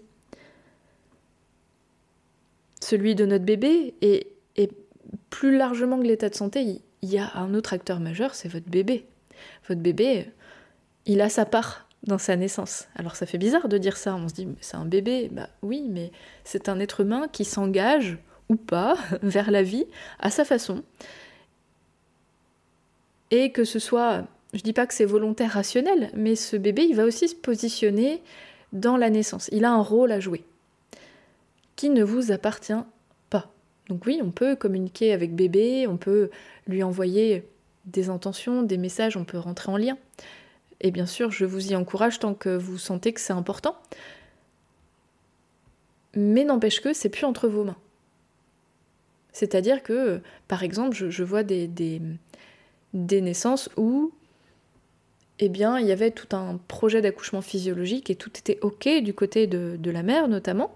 Celui 2.84 3.16
de 3.16 3.25
notre 3.25 3.46
bébé, 3.46 3.94
et, 4.02 4.28
plus 5.30 5.56
largement 5.56 5.98
que 5.98 6.04
l'état 6.04 6.30
de 6.30 6.36
santé, 6.36 6.82
il 7.02 7.10
y 7.10 7.18
a 7.18 7.32
un 7.36 7.54
autre 7.54 7.74
acteur 7.74 8.00
majeur, 8.00 8.36
c'est 8.36 8.50
votre 8.50 8.70
bébé. 8.70 9.06
Votre 9.68 9.82
bébé, 9.82 10.32
il 11.06 11.22
a 11.22 11.30
sa 11.30 11.46
part 11.46 11.88
dans 12.06 12.18
sa 12.18 12.36
naissance. 12.36 12.88
Alors 12.96 13.16
ça 13.16 13.25
fait 13.25 13.38
bizarre 13.38 13.68
de 13.70 13.78
dire 13.78 13.96
ça, 13.96 14.16
on 14.16 14.28
se 14.28 14.34
dit 14.34 14.48
c'est 14.60 14.75
un 14.75 14.86
bébé, 14.86 15.30
bah 15.32 15.50
oui, 15.62 15.88
mais 15.90 16.12
c'est 16.44 16.68
un 16.68 16.80
être 16.80 17.00
humain 17.00 17.28
qui 17.32 17.46
s'engage 17.46 18.18
ou 18.50 18.56
pas 18.58 18.98
vers 19.22 19.50
la 19.50 19.63
vie 19.63 19.86
à 20.20 20.30
sa 20.30 20.44
façon. 20.44 20.84
Et 23.32 23.52
que 23.52 23.63
ce 23.63 23.80
soit 23.80 24.25
je 24.54 24.62
dis 24.62 24.74
pas 24.74 24.86
que 24.86 24.94
c'est 24.94 25.06
volontaire 25.06 25.52
rationnel, 25.52 26.12
mais 26.13 26.36
ce 26.36 26.58
bébé, 26.58 26.84
il 26.84 26.96
va 26.96 27.06
aussi 27.06 27.28
se 27.28 27.36
positionner 27.36 28.22
dans 28.72 28.98
la 28.98 29.10
naissance. 29.10 29.50
Il 29.52 29.66
a 29.66 29.72
un 29.72 29.82
rôle 29.82 30.12
à 30.12 30.20
jouer 30.20 30.44
qui 31.84 31.90
ne 31.90 32.06
vous 32.06 32.32
appartient 32.32 32.72
pas. 33.30 33.52
Donc 33.90 34.06
oui, 34.06 34.22
on 34.24 34.32
peut 34.32 34.56
communiquer 34.56 35.12
avec 35.12 35.36
bébé, 35.36 35.86
on 35.86 35.98
peut 35.98 36.30
lui 36.66 36.82
envoyer 36.82 37.46
des 37.84 38.08
intentions, 38.08 38.63
des 38.63 38.78
messages, 38.78 39.18
on 39.18 39.25
peut 39.25 39.38
rentrer 39.38 39.70
en 39.70 39.75
lien. 39.75 39.98
Et 40.80 40.92
bien 40.92 41.06
sûr, 41.06 41.30
je 41.30 41.44
vous 41.44 41.74
y 41.74 41.75
encourage 41.75 42.20
tant 42.20 42.36
que 42.36 42.56
vous 42.56 42.78
sentez 42.78 43.12
que 43.12 43.20
c'est 43.20 43.34
important. 43.34 43.75
Mais 46.16 46.46
n'empêche 46.46 46.80
que 46.80 46.94
c'est 46.94 47.10
plus 47.10 47.25
entre 47.25 47.50
vos 47.50 47.66
mains. 47.66 47.75
C'est-à-dire 49.34 49.84
que, 49.84 50.22
par 50.48 50.63
exemple, 50.63 50.96
je, 50.96 51.24
vois 51.24 51.44
des, 51.44 51.68
des, 51.68 53.22
naissances 53.22 53.70
où 53.75 54.13
eh 55.40 55.50
bien, 55.50 55.80
il 55.80 55.88
y 55.88 55.92
avait 55.92 56.12
tout 56.12 56.34
un 56.34 56.62
projet 56.70 57.02
d'accouchement 57.02 57.42
physiologique 57.42 58.10
et 58.10 58.16
tout 58.16 58.32
était 58.38 58.60
OK 58.62 58.88
du 59.04 59.13
côté 59.13 59.48
de, 59.48 59.92
la 59.92 60.02
mère 60.02 60.30
notamment, 60.30 60.74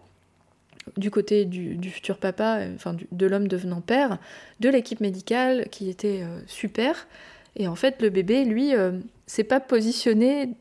du 0.95 1.11
côté 1.11 1.45
du, 1.45 1.89
futur 1.89 2.17
papa, 2.17 2.61
enfin 2.75 2.95
de 3.11 3.25
l'homme 3.25 3.47
devenant 3.47 3.81
père, 3.81 4.17
de 4.59 4.69
l'équipe 4.69 4.99
médicale 4.99 5.67
qui 5.69 5.89
était 5.89 6.21
euh, 6.23 6.39
super. 6.47 7.07
Et 7.55 7.67
en 7.67 7.75
fait, 7.75 8.01
le 8.01 8.09
bébé, 8.09 8.45
lui, 8.45 8.75
euh, 8.75 8.91
s'est 9.25 9.43
pas 9.43 9.59
positionné 9.59 10.51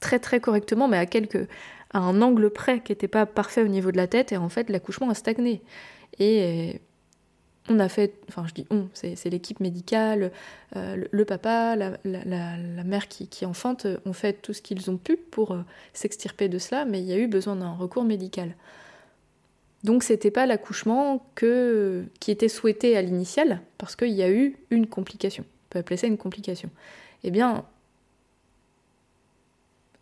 très 0.00 0.18
très 0.18 0.40
correctement, 0.40 0.88
mais 0.88 0.98
à 0.98 1.06
quelques 1.06 1.48
à 1.92 1.98
un 1.98 2.20
angle 2.22 2.50
près 2.50 2.80
qui 2.80 2.90
n'était 2.90 3.08
pas 3.08 3.24
parfait 3.24 3.62
au 3.62 3.68
niveau 3.68 3.92
de 3.92 3.96
la 3.96 4.08
tête, 4.08 4.32
et 4.32 4.36
en 4.36 4.48
fait, 4.48 4.68
l'accouchement 4.68 5.10
a 5.10 5.14
stagné. 5.14 5.62
Et 6.18 6.80
on 7.68 7.78
a 7.80 7.88
fait, 7.88 8.14
enfin 8.28 8.44
je 8.46 8.52
dis 8.52 8.66
on, 8.70 8.88
c'est 8.92 9.30
l'équipe 9.30 9.60
médicale, 9.60 10.32
euh, 10.76 11.02
le, 11.10 11.24
papa, 11.24 11.76
la, 11.76 11.96
mère 12.84 13.08
qui, 13.08 13.28
qui, 13.28 13.46
enfante, 13.46 13.86
ont 14.04 14.12
fait 14.12 14.34
tout 14.34 14.52
ce 14.52 14.60
qu'ils 14.60 14.90
ont 14.90 14.98
pu 14.98 15.16
pour 15.16 15.52
euh, 15.52 15.62
s'extirper 15.92 16.48
de 16.48 16.58
cela, 16.58 16.84
mais 16.84 17.00
il 17.00 17.06
y 17.06 17.12
a 17.12 17.16
eu 17.16 17.26
besoin 17.26 17.56
d'un 17.56 17.72
recours 17.72 18.04
médical. 18.04 18.54
Donc 19.84 20.02
c'était 20.02 20.30
pas 20.30 20.46
l'accouchement 20.46 21.24
qui 21.36 22.30
était 22.30 22.48
souhaité 22.48 22.96
à 22.96 23.02
l'initial, 23.02 23.60
parce 23.78 23.94
qu'il 23.94 24.12
y 24.12 24.22
a 24.22 24.30
eu 24.30 24.56
une 24.70 24.86
complication. 24.86 25.44
On 25.46 25.68
peut 25.70 25.78
appeler 25.78 25.96
ça 25.96 26.06
une 26.06 26.18
complication. 26.18 26.70
Eh 27.22 27.30
bien, 27.30 27.64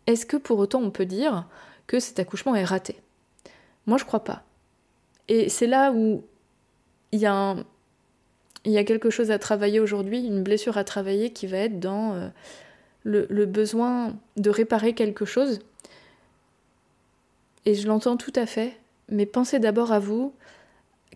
est-ce 0.07 0.25
que 0.25 0.37
pour 0.37 0.57
autant 0.59 0.81
on 0.81 0.89
peut 0.89 1.05
dire 1.05 1.47
que 1.85 1.99
cet 1.99 2.19
accouchement 2.19 2.55
est 2.55 2.63
raté? 2.63 2.95
Moi 3.85 3.97
je 3.97 4.05
crois 4.05 4.23
pas. 4.23 4.43
Et 5.27 5.49
c'est 5.49 5.67
là 5.67 5.91
où 5.91 6.23
il 7.11 7.19
y, 7.19 7.25
a 7.25 7.55
il 8.65 8.71
y 8.71 8.77
a 8.77 8.83
quelque 8.83 9.09
chose 9.09 9.31
à 9.31 9.39
travailler 9.39 9.79
aujourd'hui, 9.79 10.25
une 10.25 10.43
blessure 10.43 10.77
à 10.77 10.83
travailler 10.83 11.31
qui 11.31 11.47
va 11.47 11.57
être 11.57 11.79
dans 11.79 12.13
euh, 12.13 12.27
le, 13.03 13.45
besoin 13.45 14.15
de 14.37 14.49
réparer 14.49 14.93
quelque 14.93 15.25
chose. 15.25 15.59
Et 17.65 17.75
je 17.75 17.87
l'entends 17.87 18.17
tout 18.17 18.33
à 18.35 18.45
fait, 18.45 18.77
mais 19.09 19.25
pensez 19.25 19.59
d'abord 19.59 19.91
à 19.91 19.99
vous, 19.99 20.33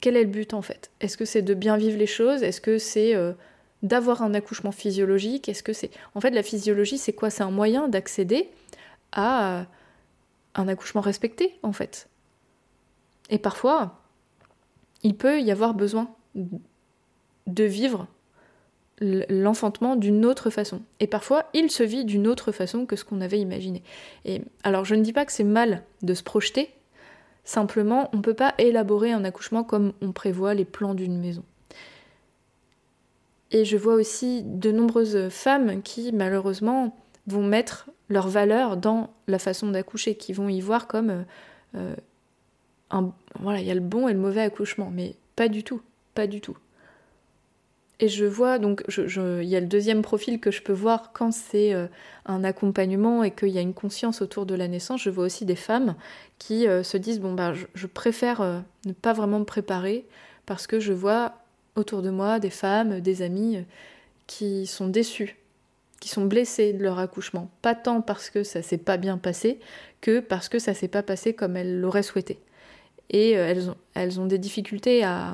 quel 0.01 0.15
est 0.15 0.23
le 0.23 0.29
but 0.29 0.53
en 0.53 0.61
fait? 0.61 0.91
Est-ce 0.99 1.17
que 1.17 1.25
c'est 1.25 1.41
de 1.41 1.53
bien 1.53 1.77
vivre 1.77 1.97
les 1.97 2.07
choses? 2.07 2.43
Est-ce 2.43 2.61
que 2.61 2.77
c'est 2.77 3.15
euh, 3.15 3.33
d'avoir 3.83 4.21
un 4.21 4.33
accouchement 4.33 4.71
physiologique? 4.71 5.49
Est-ce 5.49 5.63
que 5.63 5.73
c'est 5.73 5.91
En 6.15 6.21
fait, 6.21 6.31
la 6.31 6.43
physiologie, 6.43 6.97
c'est 6.97 7.13
quoi? 7.13 7.29
C'est 7.29 7.43
un 7.43 7.51
moyen 7.51 7.87
d'accéder 7.87 8.49
à 9.11 9.65
un 10.55 10.67
accouchement 10.67 11.01
respecté 11.01 11.57
en 11.63 11.73
fait. 11.73 12.09
Et 13.29 13.39
parfois, 13.39 13.99
il 15.03 15.15
peut 15.15 15.41
y 15.41 15.51
avoir 15.51 15.73
besoin 15.73 16.09
de 16.35 17.63
vivre 17.63 18.07
l'enfantement 18.99 19.95
d'une 19.95 20.25
autre 20.25 20.49
façon. 20.49 20.81
Et 20.99 21.07
parfois, 21.07 21.45
il 21.53 21.69
se 21.69 21.83
vit 21.83 22.03
d'une 22.03 22.27
autre 22.27 22.51
façon 22.51 22.85
que 22.85 22.95
ce 22.95 23.05
qu'on 23.05 23.21
avait 23.21 23.39
imaginé. 23.39 23.83
Et 24.25 24.41
alors, 24.63 24.85
je 24.85 24.95
ne 24.95 25.03
dis 25.03 25.13
pas 25.13 25.25
que 25.25 25.31
c'est 25.31 25.43
mal 25.43 25.83
de 26.01 26.13
se 26.15 26.23
projeter, 26.23 26.69
simplement, 27.47 28.09
on 28.13 28.17
ne 28.17 28.21
peut 28.21 28.33
pas 28.33 28.53
élaborer 28.57 29.13
un 29.13 29.23
accouchement 29.23 29.63
comme 29.63 29.93
on 30.01 30.11
prévoit 30.11 30.53
les 30.53 30.65
plans 30.65 30.93
d'une 30.93 31.17
maison. 31.17 31.43
Et 33.51 33.63
je 33.63 33.77
vois 33.77 33.93
aussi 33.93 34.43
de 34.43 34.69
nombreuses 34.71 35.29
femmes 35.29 35.81
qui, 35.81 36.11
malheureusement, 36.11 36.97
vont 37.25 37.43
mettre 37.43 37.89
leur 38.09 38.27
valeur 38.27 38.75
dans 38.75 39.09
la 39.27 39.39
façon 39.39 39.71
d'accoucher, 39.71 40.15
qui 40.15 40.33
vont 40.33 40.49
y 40.49 40.59
voir 40.59 40.87
comme 40.87 41.25
euh, 41.75 41.95
un, 42.91 43.13
voilà, 43.39 43.61
il 43.61 43.65
y 43.67 43.71
a 43.71 43.75
le 43.75 43.79
bon 43.79 44.09
et 44.09 44.13
le 44.13 44.19
mauvais 44.19 44.41
accouchement, 44.41 44.91
mais 44.93 45.15
pas 45.37 45.47
du 45.47 45.63
tout, 45.63 45.81
pas 46.15 46.27
du 46.27 46.41
tout. 46.41 46.57
Et 47.99 48.09
je 48.09 48.25
vois, 48.25 48.59
donc, 48.59 48.83
il 48.95 49.47
y 49.47 49.55
a 49.55 49.59
le 49.59 49.65
deuxième 49.65 50.03
profil 50.03 50.39
que 50.39 50.51
je 50.51 50.61
peux 50.61 50.73
voir 50.73 51.11
quand 51.13 51.31
c'est 51.31 51.73
euh, 51.73 51.87
un 52.25 52.43
accompagnement 52.43 53.23
et 53.23 53.31
qu'il 53.31 53.49
y 53.49 53.57
a 53.57 53.61
une 53.61 53.73
conscience 53.73 54.21
autour 54.21 54.45
de 54.45 54.53
la 54.53 54.67
naissance. 54.67 55.01
Je 55.01 55.09
vois 55.09 55.25
aussi 55.25 55.45
des 55.45 55.55
femmes 55.55 55.95
qui 56.37 56.67
euh, 56.67 56.83
se 56.83 56.97
disent 56.97 57.19
Bon, 57.19 57.33
bah, 57.33 57.53
je, 57.73 57.87
préfère 57.87 58.41
euh, 58.41 58.59
ne 58.85 58.93
pas 58.93 59.13
vraiment 59.13 59.39
me 59.39 59.45
préparer 59.45 60.05
parce 60.45 60.67
que 60.67 60.79
je 60.79 60.93
vois 60.93 61.33
autour 61.75 62.03
de 62.03 62.11
moi 62.11 62.39
des 62.39 62.51
femmes, 62.51 63.01
des 63.01 63.23
amis 63.23 63.65
qui 64.27 64.67
sont 64.67 64.87
déçues, 64.89 65.37
qui 65.99 66.09
sont 66.09 66.25
blessées 66.25 66.73
de 66.73 66.83
leur 66.83 66.99
accouchement. 66.99 67.49
Pas 67.63 67.73
tant 67.73 68.01
parce 68.01 68.29
que 68.29 68.43
ça 68.43 68.61
s'est 68.61 68.77
pas 68.77 68.97
bien 68.97 69.17
passé 69.17 69.59
que 70.01 70.19
parce 70.19 70.49
que 70.49 70.59
ça 70.59 70.75
s'est 70.75 70.87
pas 70.87 71.01
passé 71.01 71.33
comme 71.33 71.57
elles 71.57 71.79
l'auraient 71.79 72.03
souhaité 72.03 72.39
et 73.09 73.31
elles 73.31 73.69
ont, 73.69 73.77
elles 73.93 74.19
ont 74.19 74.25
des 74.25 74.37
difficultés 74.37 75.03
à, 75.03 75.33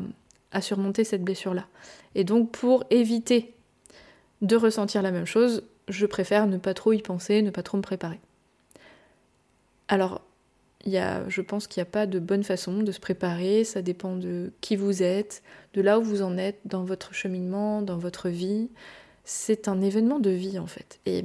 surmonter 0.62 1.04
cette 1.04 1.24
blessure-là. 1.24 1.68
Et 2.16 2.24
donc 2.24 2.52
pour 2.52 2.84
éviter 2.90 3.54
de 4.42 4.56
ressentir 4.56 5.02
la 5.02 5.12
même 5.12 5.26
chose, 5.26 5.64
je 5.88 6.06
préfère 6.06 6.48
ne 6.48 6.58
pas 6.58 6.74
trop 6.74 6.94
y 6.94 7.02
penser, 7.02 7.42
ne 7.42 7.50
pas 7.50 7.64
trop 7.64 7.78
me 7.78 7.82
préparer. 7.82 8.20
Alors, 9.88 10.22
y 10.86 10.98
a, 10.98 11.28
je 11.30 11.42
pense 11.42 11.68
qu'il 11.68 11.82
n'y 11.82 11.88
a 11.88 11.92
pas 11.92 12.06
de 12.06 12.20
bonne 12.20 12.44
façon 12.44 12.84
de 12.84 12.92
se 12.92 13.00
préparer, 13.00 13.64
ça 13.64 13.82
dépend 13.82 14.16
de 14.16 14.52
qui 14.62 14.76
vous 14.76 15.02
êtes, 15.02 15.44
de 15.74 15.82
là 15.82 16.00
où 16.00 16.04
vous 16.04 16.22
en 16.22 16.38
êtes 16.38 16.60
dans 16.66 16.84
votre 16.84 17.14
cheminement, 17.14 17.82
dans 17.82 17.98
votre 17.98 18.30
vie. 18.30 18.70
C'est 19.24 19.68
un 19.68 19.82
événement 19.82 20.20
de 20.20 20.30
vie 20.30 20.60
en 20.60 20.68
fait. 20.68 21.00
Et 21.06 21.24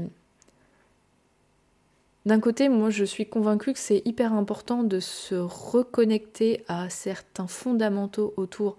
d'un 2.25 2.41
côté, 2.41 2.69
moi 2.69 2.91
je 2.91 3.05
suis 3.05 3.27
convaincue 3.27 3.73
que 3.73 3.79
c'est 3.79 4.03
hyper 4.05 4.33
important 4.33 4.83
de 4.85 5.01
se 5.01 5.35
reconnecter 5.35 6.65
à 6.69 6.89
certains 6.91 7.49
fondamentaux 7.49 8.35
autour 8.37 8.77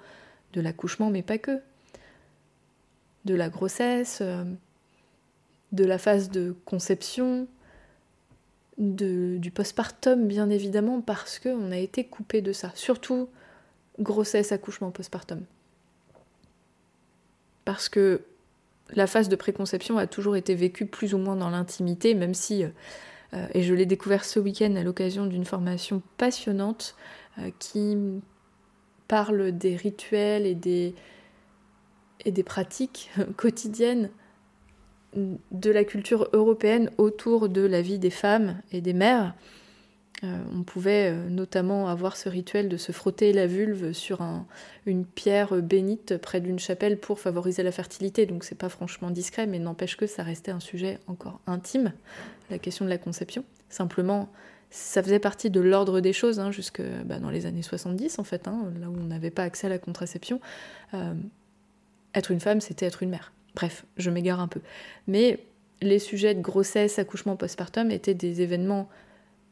de 0.54 0.62
l'accouchement, 0.62 1.10
mais 1.10 1.22
pas 1.22 1.38
que. 1.38 1.60
De 3.26 3.36
la 3.36 3.50
grossesse, 3.50 4.20
euh, 4.22 4.44
de 5.72 5.86
la 5.86 5.98
phase 5.98 6.30
de 6.30 6.56
conception, 6.66 7.48
du 8.78 9.52
postpartum 9.54 10.26
bien 10.26 10.50
évidemment, 10.50 11.02
parce 11.02 11.38
qu'on 11.38 11.72
a 11.72 11.78
été 11.78 12.06
coupé 12.06 12.42
de 12.42 12.54
ça. 12.54 12.72
Surtout 12.76 13.28
grossesse, 14.00 14.54
accouchement, 14.54 14.90
postpartum. 14.90 15.44
Parce 17.66 17.90
que 17.90 18.22
la 18.92 19.06
phase 19.06 19.28
de 19.28 19.36
préconception 19.36 19.98
a 19.98 20.08
toujours 20.08 20.38
été 20.38 20.56
vécue 20.56 20.86
plus 20.86 21.14
ou 21.14 21.18
moins 21.18 21.36
dans 21.36 21.50
l'intimité, 21.50 22.16
même 22.16 22.34
si 22.34 22.64
euh, 23.34 23.48
et 23.54 23.62
je 23.62 23.74
l'ai 23.74 23.86
découvert 23.86 24.26
ce 24.26 24.40
week-end 24.40 24.76
à 24.76 24.84
l'occasion 24.84 25.26
d'une 25.26 25.46
formation 25.46 26.02
passionnante 26.18 26.96
euh, 27.38 27.52
qui 27.60 27.98
parle 29.10 29.52
des 29.52 29.76
rituels 29.76 30.46
et 30.46 30.56
des, 30.56 30.94
pratiques 32.44 33.12
quotidiennes 33.36 34.10
de 35.16 35.72
la 35.72 35.84
culture 35.84 36.30
européenne 36.32 36.92
autour 36.98 37.50
de 37.50 37.62
la 37.62 37.82
vie 37.82 38.00
des 38.00 38.12
femmes 38.12 38.62
et 38.72 38.80
des 38.80 38.94
mères. 38.94 39.34
Euh, 40.24 40.38
on 40.54 40.64
pouvait 40.64 41.14
notamment 41.30 41.88
avoir 41.88 42.16
ce 42.16 42.30
rituel 42.30 42.70
de 42.70 42.78
se 42.78 42.92
frotter 42.92 43.34
la 43.34 43.48
vulve 43.48 43.94
sur 43.94 44.22
une 44.86 45.06
pierre 45.06 45.54
bénite 45.62 46.18
près 46.18 46.40
d'une 46.40 46.60
chapelle 46.60 47.00
pour 47.00 47.20
favoriser 47.20 47.64
la 47.64 47.72
fertilité. 47.72 48.28
Donc 48.28 48.44
c'est 48.44 48.58
pas 48.58 48.70
franchement 48.70 49.10
discret, 49.10 49.48
mais 49.48 49.60
n'empêche 49.60 49.98
que 49.98 50.06
ça 50.08 50.22
restait 50.22 50.52
un 50.52 50.60
sujet 50.60 51.00
encore 51.08 51.40
intime 51.48 51.94
la 52.52 52.60
question 52.60 52.86
de 52.86 52.90
la 52.90 52.98
conception. 52.98 53.44
Simplement, 53.70 54.30
ça 54.70 55.02
faisait 55.02 55.20
partie 55.20 55.50
de 55.50 55.60
l'ordre 55.60 56.00
des 56.00 56.14
choses 56.14 56.40
hein, 56.40 56.52
jusque 56.52 56.82
bah, 57.06 57.20
dans 57.20 57.30
les 57.30 57.46
années 57.46 57.64
70 57.64 58.20
en 58.20 58.24
fait, 58.24 58.48
hein, 58.48 58.72
là 58.80 58.90
où 58.90 58.96
on 59.00 59.06
n'avait 59.06 59.32
pas 59.32 59.44
accès 59.44 59.68
à 59.68 59.70
la 59.70 59.80
contraception. 59.80 60.40
Euh, 60.94 61.14
être 62.14 62.32
une 62.32 62.40
femme, 62.40 62.62
c'était 62.62 62.86
être 62.86 63.04
une 63.04 63.10
mère. 63.10 63.32
Bref, 63.56 63.86
je 63.98 64.10
m'égare 64.10 64.40
un 64.40 64.48
peu. 64.48 64.62
Mais 65.08 65.40
les 65.82 66.00
sujets 66.00 66.36
de 66.36 66.42
grossesse, 66.42 67.00
accouchement, 67.00 67.36
postpartum 67.36 67.92
étaient 67.92 68.14
des 68.14 68.42
événements 68.42 68.90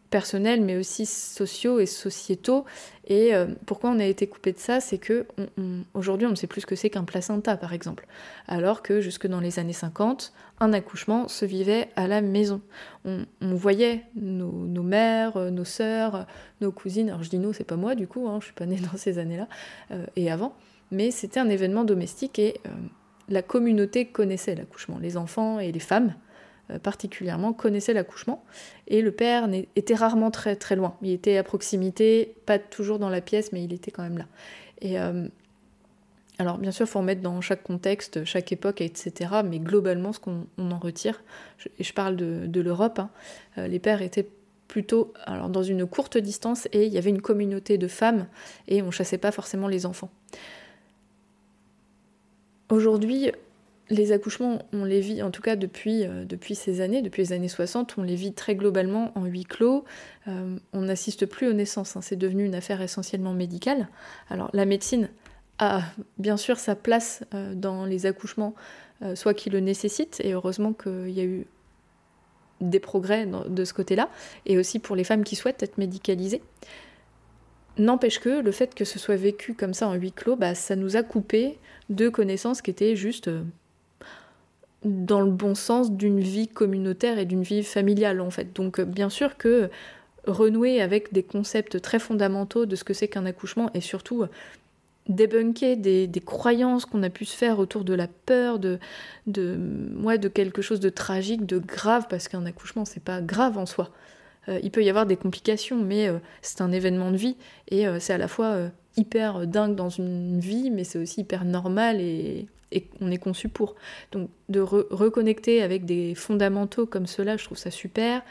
personnels, 0.09 0.61
mais 0.61 0.77
aussi 0.77 1.05
sociaux 1.05 1.79
et 1.79 1.85
sociétaux. 1.85 2.65
Et 3.07 3.33
euh, 3.35 3.47
pourquoi 3.65 3.89
on 3.89 3.99
a 3.99 4.05
été 4.05 4.27
coupé 4.27 4.51
de 4.51 4.59
ça 4.59 4.79
C'est 4.79 4.97
que 4.97 5.25
aujourd'hui, 5.93 6.27
on 6.27 6.31
ne 6.31 6.35
sait 6.35 6.47
plus 6.47 6.61
ce 6.61 6.65
que 6.65 6.75
c'est 6.75 6.89
qu'un 6.89 7.03
placenta, 7.03 7.57
par 7.57 7.73
exemple. 7.73 8.07
Alors 8.47 8.81
que 8.81 9.01
jusque 9.01 9.27
dans 9.27 9.39
les 9.39 9.59
années 9.59 9.73
50, 9.73 10.33
un 10.59 10.73
accouchement 10.73 11.27
se 11.27 11.45
vivait 11.45 11.89
à 11.95 12.07
la 12.07 12.21
maison. 12.21 12.61
On, 13.05 13.25
voyait 13.41 14.03
nos, 14.15 14.83
mères, 14.83 15.37
nos 15.51 15.65
sœurs, 15.65 16.25
nos 16.61 16.71
cousines. 16.71 17.09
Alors 17.09 17.23
je 17.23 17.29
dis 17.29 17.39
nous, 17.39 17.53
c'est 17.53 17.63
pas 17.63 17.75
moi 17.75 17.95
du 17.95 18.07
coup, 18.07 18.27
hein, 18.27 18.37
je 18.39 18.45
suis 18.45 18.53
pas 18.53 18.65
née 18.65 18.79
dans 18.91 18.97
ces 18.97 19.19
années-là 19.19 19.47
euh, 19.91 20.05
et 20.15 20.31
avant. 20.31 20.55
Mais 20.91 21.11
c'était 21.11 21.39
un 21.39 21.49
événement 21.49 21.83
domestique 21.83 22.39
et 22.39 22.59
euh, 22.65 22.69
la 23.29 23.41
communauté 23.41 24.05
connaissait 24.05 24.55
l'accouchement, 24.55 24.97
les 24.99 25.17
enfants 25.17 25.59
et 25.59 25.71
les 25.71 25.79
femmes 25.79 26.13
euh, 26.13 26.13
particulièrement 26.83 27.53
connaissait 27.53 27.93
l'accouchement 27.93 28.43
et 28.87 29.01
le 29.01 29.11
père 29.11 29.47
était 29.75 29.95
rarement 29.95 30.31
très 30.31 30.55
très 30.55 30.75
loin. 30.75 30.97
Il 31.01 31.11
était 31.11 31.37
à 31.37 31.43
proximité, 31.43 32.35
pas 32.45 32.59
toujours 32.59 32.99
dans 32.99 33.09
la 33.09 33.21
pièce, 33.21 33.51
mais 33.51 33.63
il 33.63 33.73
était 33.73 33.91
quand 33.91 34.03
même 34.03 34.17
là. 34.17 34.25
Et, 34.81 34.99
euh, 34.99 35.27
Alors 36.39 36.57
bien 36.57 36.71
sûr, 36.71 36.85
il 36.85 36.89
faut 36.89 36.99
remettre 36.99 37.21
dans 37.21 37.41
chaque 37.41 37.63
contexte, 37.63 38.25
chaque 38.25 38.51
époque, 38.51 38.81
etc. 38.81 39.41
Mais 39.45 39.59
globalement, 39.59 40.13
ce 40.13 40.19
qu'on 40.19 40.45
en 40.57 40.79
retire, 40.79 41.23
et 41.79 41.83
je 41.83 41.93
parle 41.93 42.15
de, 42.15 42.61
l'Europe, 42.61 42.99
hein, 42.99 43.09
euh, 43.57 43.67
les 43.67 43.79
pères 43.79 44.01
étaient 44.01 44.27
plutôt 44.67 45.13
alors, 45.25 45.49
dans 45.49 45.63
une 45.63 45.85
courte 45.85 46.17
distance 46.17 46.67
et 46.73 46.85
il 46.85 46.93
y 46.93 46.97
avait 46.97 47.09
une 47.09 47.21
communauté 47.21 47.77
de 47.77 47.87
femmes 47.87 48.27
et 48.67 48.81
on 48.81 48.91
chassait 48.91 49.17
pas 49.17 49.31
forcément 49.31 49.67
les 49.67 49.85
enfants. 49.85 50.09
Aujourd'hui, 52.69 53.31
les 53.89 54.11
accouchements, 54.11 54.59
on 54.73 54.83
les 54.83 54.99
vit, 54.99 55.21
en 55.21 55.31
tout 55.31 55.41
cas 55.41 55.55
depuis, 55.55 56.05
euh, 56.05 56.25
depuis 56.25 56.55
ces 56.55 56.81
années, 56.81 57.01
depuis 57.01 57.21
les 57.21 57.33
années 57.33 57.47
60, 57.47 57.97
on 57.97 58.03
les 58.03 58.15
vit 58.15 58.33
très 58.33 58.55
globalement 58.55 59.11
en 59.15 59.25
huis 59.25 59.45
clos. 59.45 59.85
Euh, 60.27 60.57
on 60.73 60.81
n'assiste 60.81 61.25
plus 61.25 61.47
aux 61.47 61.53
naissances, 61.53 61.95
hein. 61.95 62.01
c'est 62.01 62.15
devenu 62.15 62.45
une 62.45 62.55
affaire 62.55 62.81
essentiellement 62.81 63.33
médicale. 63.33 63.87
Alors 64.29 64.49
la 64.53 64.65
médecine 64.65 65.09
a 65.59 65.81
bien 66.17 66.37
sûr 66.37 66.59
sa 66.59 66.75
place 66.75 67.23
euh, 67.33 67.53
dans 67.55 67.85
les 67.85 68.05
accouchements, 68.05 68.53
soit 69.13 69.35
qui 69.35 69.51
le 69.51 69.59
nécessitent, 69.59 70.19
et 70.23 70.33
heureusement 70.33 70.73
qu'il 70.73 71.11
y 71.11 71.19
a 71.19 71.23
eu 71.23 71.45
des 72.61 72.79
progrès 72.79 73.27
de 73.27 73.63
ce 73.63 73.71
côté-là, 73.71 74.09
et 74.47 74.57
aussi 74.57 74.79
pour 74.79 74.95
les 74.95 75.03
femmes 75.03 75.23
qui 75.23 75.35
souhaitent 75.35 75.61
être 75.61 75.77
médicalisées. 75.77 76.41
N'empêche 77.77 78.17
que 78.17 78.41
le 78.41 78.51
fait 78.51 78.73
que 78.73 78.85
ce 78.85 78.97
soit 78.97 79.17
vécu 79.17 79.53
comme 79.53 79.75
ça 79.75 79.87
en 79.87 79.93
huis 79.93 80.13
clos, 80.13 80.35
bah, 80.35 80.55
ça 80.55 80.75
nous 80.75 80.97
a 80.97 81.03
coupé 81.03 81.59
de 81.89 82.09
connaissances 82.09 82.63
qui 82.63 82.71
étaient 82.71 82.95
juste 82.95 83.29
dans 84.83 85.21
le 85.21 85.31
bon 85.31 85.55
sens 85.55 85.91
d'une 85.91 86.19
vie 86.19 86.47
communautaire 86.47 87.17
et 87.17 87.25
d'une 87.25 87.43
vie 87.43 87.63
familiale 87.63 88.21
en 88.21 88.29
fait. 88.29 88.55
Donc 88.55 88.79
euh, 88.79 88.85
bien 88.85 89.09
sûr 89.09 89.37
que 89.37 89.69
renouer 90.25 90.81
avec 90.81 91.13
des 91.13 91.23
concepts 91.23 91.81
très 91.81 91.99
fondamentaux 91.99 92.65
de 92.65 92.75
ce 92.75 92.83
que 92.83 92.93
c'est 92.93 93.07
qu'un 93.07 93.25
accouchement 93.25 93.69
et 93.73 93.81
surtout 93.81 94.23
euh, 94.23 94.27
débunker 95.07 95.77
des, 95.77 96.23
croyances 96.25 96.85
qu'on 96.85 97.01
a 97.01 97.09
pu 97.09 97.25
se 97.25 97.35
faire 97.35 97.59
autour 97.59 97.85
de 97.85 97.93
la 97.93 98.07
peur, 98.07 98.59
de, 98.59 98.77
de, 99.25 99.57
de 99.57 100.27
quelque 100.27 100.61
chose 100.61 100.81
de 100.81 100.89
tragique, 100.89 101.45
de 101.45 101.59
grave, 101.59 102.07
parce 102.09 102.27
qu'un 102.27 102.45
accouchement 102.45 102.85
c'est 102.85 103.03
pas 103.03 103.21
grave 103.21 103.57
en 103.57 103.65
soi. 103.65 103.89
Euh, 104.49 104.59
il 104.63 104.71
peut 104.71 104.83
y 104.83 104.89
avoir 104.89 105.05
des 105.05 105.15
complications, 105.15 105.77
mais 105.77 106.09
c'est 106.41 106.61
un 106.61 106.71
événement 106.71 107.11
de 107.11 107.17
vie 107.17 107.37
et 107.69 107.85
c'est 107.99 108.13
à 108.13 108.17
la 108.17 108.27
fois 108.27 108.69
hyper 108.97 109.47
dingue 109.47 109.75
dans 109.75 109.89
une 109.89 110.39
vie, 110.39 110.71
mais 110.71 110.83
c'est 110.83 110.99
aussi 110.99 111.21
hyper 111.21 111.45
normal 111.45 112.01
et 112.01 112.47
et 112.71 112.87
on 113.01 113.11
est 113.11 113.17
conçu 113.17 113.49
pour. 113.49 113.75
Donc 114.11 114.29
de 114.49 114.59
reconnecter 114.59 115.61
avec 115.61 115.85
des 115.85 116.15
fondamentaux 116.15 116.85
comme 116.85 117.07
cela, 117.07 117.37
je 117.37 117.45
trouve 117.45 117.57
ça 117.57 117.71
super. 117.71 118.23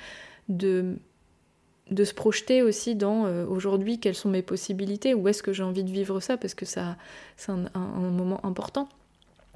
De, 0.48 0.96
de 1.90 2.04
se 2.04 2.14
projeter 2.14 2.62
aussi 2.62 2.94
dans 2.94 3.26
euh, 3.26 3.46
aujourd'hui 3.46 4.00
quelles 4.00 4.14
sont 4.14 4.28
mes 4.28 4.42
possibilités, 4.42 5.14
où 5.14 5.28
est-ce 5.28 5.42
que 5.42 5.52
j'ai 5.52 5.62
envie 5.62 5.84
de 5.84 5.90
vivre 5.90 6.20
ça, 6.20 6.36
parce 6.36 6.54
que 6.54 6.64
ça 6.64 6.96
c'est 7.36 7.52
un, 7.52 7.68
moment 7.74 8.44
important. 8.44 8.88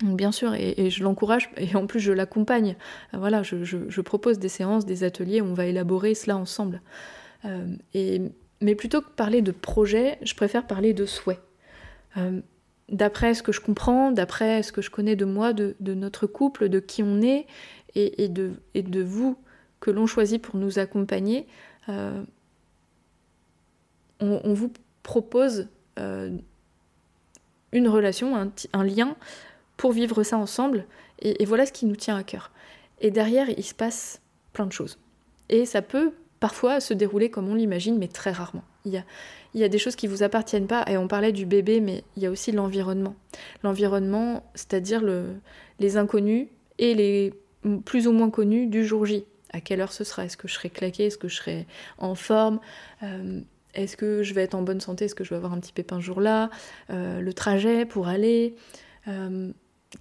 Bien 0.02 0.32
sûr, 0.32 0.54
et, 0.54 0.88
je 0.88 1.02
l'encourage, 1.02 1.50
et 1.58 1.76
en 1.76 1.86
plus 1.86 2.00
je 2.00 2.12
l'accompagne. 2.12 2.76
Euh, 3.14 3.18
voilà, 3.18 3.42
je, 3.42 4.00
propose 4.00 4.38
des 4.38 4.48
séances, 4.48 4.86
des 4.86 5.04
ateliers 5.04 5.42
on 5.42 5.54
va 5.54 5.66
élaborer 5.66 6.14
cela 6.14 6.36
ensemble. 6.36 6.80
Euh, 7.44 7.66
et, 7.94 8.22
mais 8.60 8.74
plutôt 8.74 9.00
que 9.00 9.10
parler 9.10 9.42
de 9.42 9.52
projet, 9.52 10.18
je 10.22 10.34
préfère 10.34 10.66
parler 10.66 10.94
de 10.94 11.06
souhait 11.06 11.40
d'après 12.90 13.34
ce 13.34 13.42
que 13.42 13.52
je 13.52 13.60
comprends, 13.60 14.10
d'après 14.10 14.62
ce 14.62 14.72
que 14.72 14.82
je 14.82 14.90
connais 14.90 15.16
de 15.16 15.24
moi, 15.24 15.52
de, 15.52 15.74
notre 15.80 16.26
couple, 16.26 16.68
de 16.68 16.80
qui 16.80 17.02
on 17.02 17.22
est, 17.22 17.46
et, 17.94 18.28
de, 18.28 18.52
et 18.74 18.82
vous 18.82 19.36
que 19.80 19.90
l'on 19.90 20.06
choisit 20.06 20.40
pour 20.40 20.56
nous 20.56 20.78
accompagner, 20.78 21.46
euh, 21.88 22.22
on, 24.20 24.52
vous 24.52 24.72
propose 25.02 25.68
euh, 25.98 26.36
une 27.72 27.88
relation, 27.88 28.36
un, 28.72 28.84
lien 28.84 29.16
pour 29.76 29.92
vivre 29.92 30.22
ça 30.22 30.36
ensemble, 30.36 30.84
et, 31.20 31.44
voilà 31.44 31.66
ce 31.66 31.72
qui 31.72 31.86
nous 31.86 31.96
tient 31.96 32.16
à 32.16 32.22
cœur. 32.22 32.50
Et 33.00 33.10
derrière, 33.10 33.48
il 33.48 33.64
se 33.64 33.74
passe 33.74 34.20
plein 34.52 34.66
de 34.66 34.72
choses. 34.72 34.98
Et 35.48 35.64
ça 35.64 35.80
peut 35.80 36.12
parfois 36.40 36.80
se 36.80 36.94
dérouler 36.94 37.30
comme 37.30 37.48
on 37.48 37.54
l'imagine, 37.54 37.98
mais 37.98 38.08
très 38.08 38.32
rarement. 38.32 38.64
Il 38.86 38.92
y 39.54 39.64
a, 39.64 39.68
des 39.68 39.78
choses 39.78 39.94
qui 39.94 40.06
vous 40.06 40.22
appartiennent 40.22 40.66
pas, 40.66 40.84
et 40.88 40.96
on 40.96 41.06
parlait 41.06 41.32
du 41.32 41.44
bébé, 41.44 41.80
mais 41.80 42.02
il 42.16 42.22
y 42.22 42.26
a 42.26 42.30
aussi 42.30 42.50
l'environnement. 42.50 43.14
L'environnement, 43.62 44.42
c'est-à-dire 44.54 45.02
le, 45.02 45.26
les 45.78 45.98
inconnus 45.98 46.48
et 46.78 46.94
les 46.94 47.34
plus 47.84 48.06
ou 48.06 48.12
moins 48.12 48.30
connus 48.30 48.66
du 48.66 48.86
jour 48.86 49.04
J. 49.04 49.24
À 49.52 49.60
quelle 49.60 49.82
heure 49.82 49.92
ce 49.92 50.02
sera? 50.02 50.24
Est-ce 50.24 50.38
que 50.38 50.48
je 50.48 50.54
serai 50.54 50.70
claqué 50.70 51.06
Est-ce 51.06 51.18
que 51.18 51.28
je 51.28 51.36
serai 51.36 51.66
en 51.98 52.14
forme? 52.14 52.60
Euh, 53.02 53.40
Est-ce 53.74 53.98
que 53.98 54.22
je 54.22 54.32
vais 54.32 54.42
être 54.42 54.54
en 54.54 54.62
bonne 54.62 54.80
santé? 54.80 55.04
Est-ce 55.04 55.14
que 55.14 55.24
je 55.24 55.30
vais 55.30 55.36
avoir 55.36 55.52
un 55.52 55.60
petit 55.60 55.72
pépin 55.72 56.00
jour-là? 56.00 56.48
Euh, 56.88 57.20
Le 57.20 57.32
trajet 57.34 57.84
pour 57.84 58.08
aller 58.08 58.54
euh, 59.08 59.52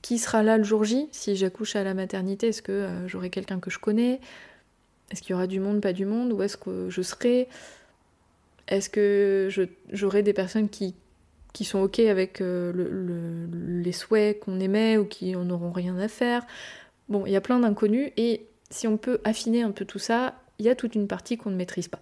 Qui 0.01 0.19
sera 0.19 0.43
là 0.43 0.57
le 0.57 0.63
jour 0.63 0.85
J? 0.85 1.09
Si 1.11 1.35
j'accouche 1.35 1.75
à 1.75 1.83
la 1.83 1.93
maternité, 1.93 2.49
est-ce 2.49 2.61
que 2.61 2.87
j'aurai 3.07 3.29
quelqu'un 3.29 3.59
que 3.59 3.71
je 3.71 3.79
connais? 3.79 4.21
Est-ce 5.11 5.21
qu'il 5.21 5.31
y 5.31 5.33
aura 5.33 5.47
du 5.47 5.59
monde, 5.59 5.81
pas 5.81 5.93
du 5.93 6.05
monde 6.05 6.33
Où 6.33 6.41
est-ce 6.43 6.57
que 6.57 6.89
je 6.89 7.01
serai 7.01 7.47
est-ce 8.69 8.89
que 8.89 9.49
j'aurai 9.91 10.21
des 10.21 10.33
personnes 10.33 10.69
qui, 10.69 10.93
qui 11.53 11.65
sont 11.65 11.79
OK 11.79 11.99
avec 11.99 12.39
euh, 12.39 13.47
les 13.81 13.91
souhaits 13.91 14.39
qu'on 14.39 14.59
émet 14.59 14.97
ou 14.97 15.05
qui 15.05 15.35
en 15.35 15.49
auront 15.49 15.71
rien 15.71 15.97
à 15.97 16.07
faire 16.07 16.45
Bon, 17.09 17.25
il 17.25 17.31
y 17.31 17.35
a 17.35 17.41
plein 17.41 17.59
d'inconnus 17.59 18.11
et 18.17 18.45
si 18.69 18.87
on 18.87 18.97
peut 18.97 19.19
affiner 19.23 19.63
un 19.63 19.71
peu 19.71 19.85
tout 19.85 19.97
ça, 19.97 20.35
il 20.59 20.65
y 20.65 20.69
a 20.69 20.75
toute 20.75 20.93
une 20.93 21.07
partie 21.07 21.37
qu'on 21.37 21.49
ne 21.49 21.55
maîtrise 21.55 21.87
pas. 21.87 21.99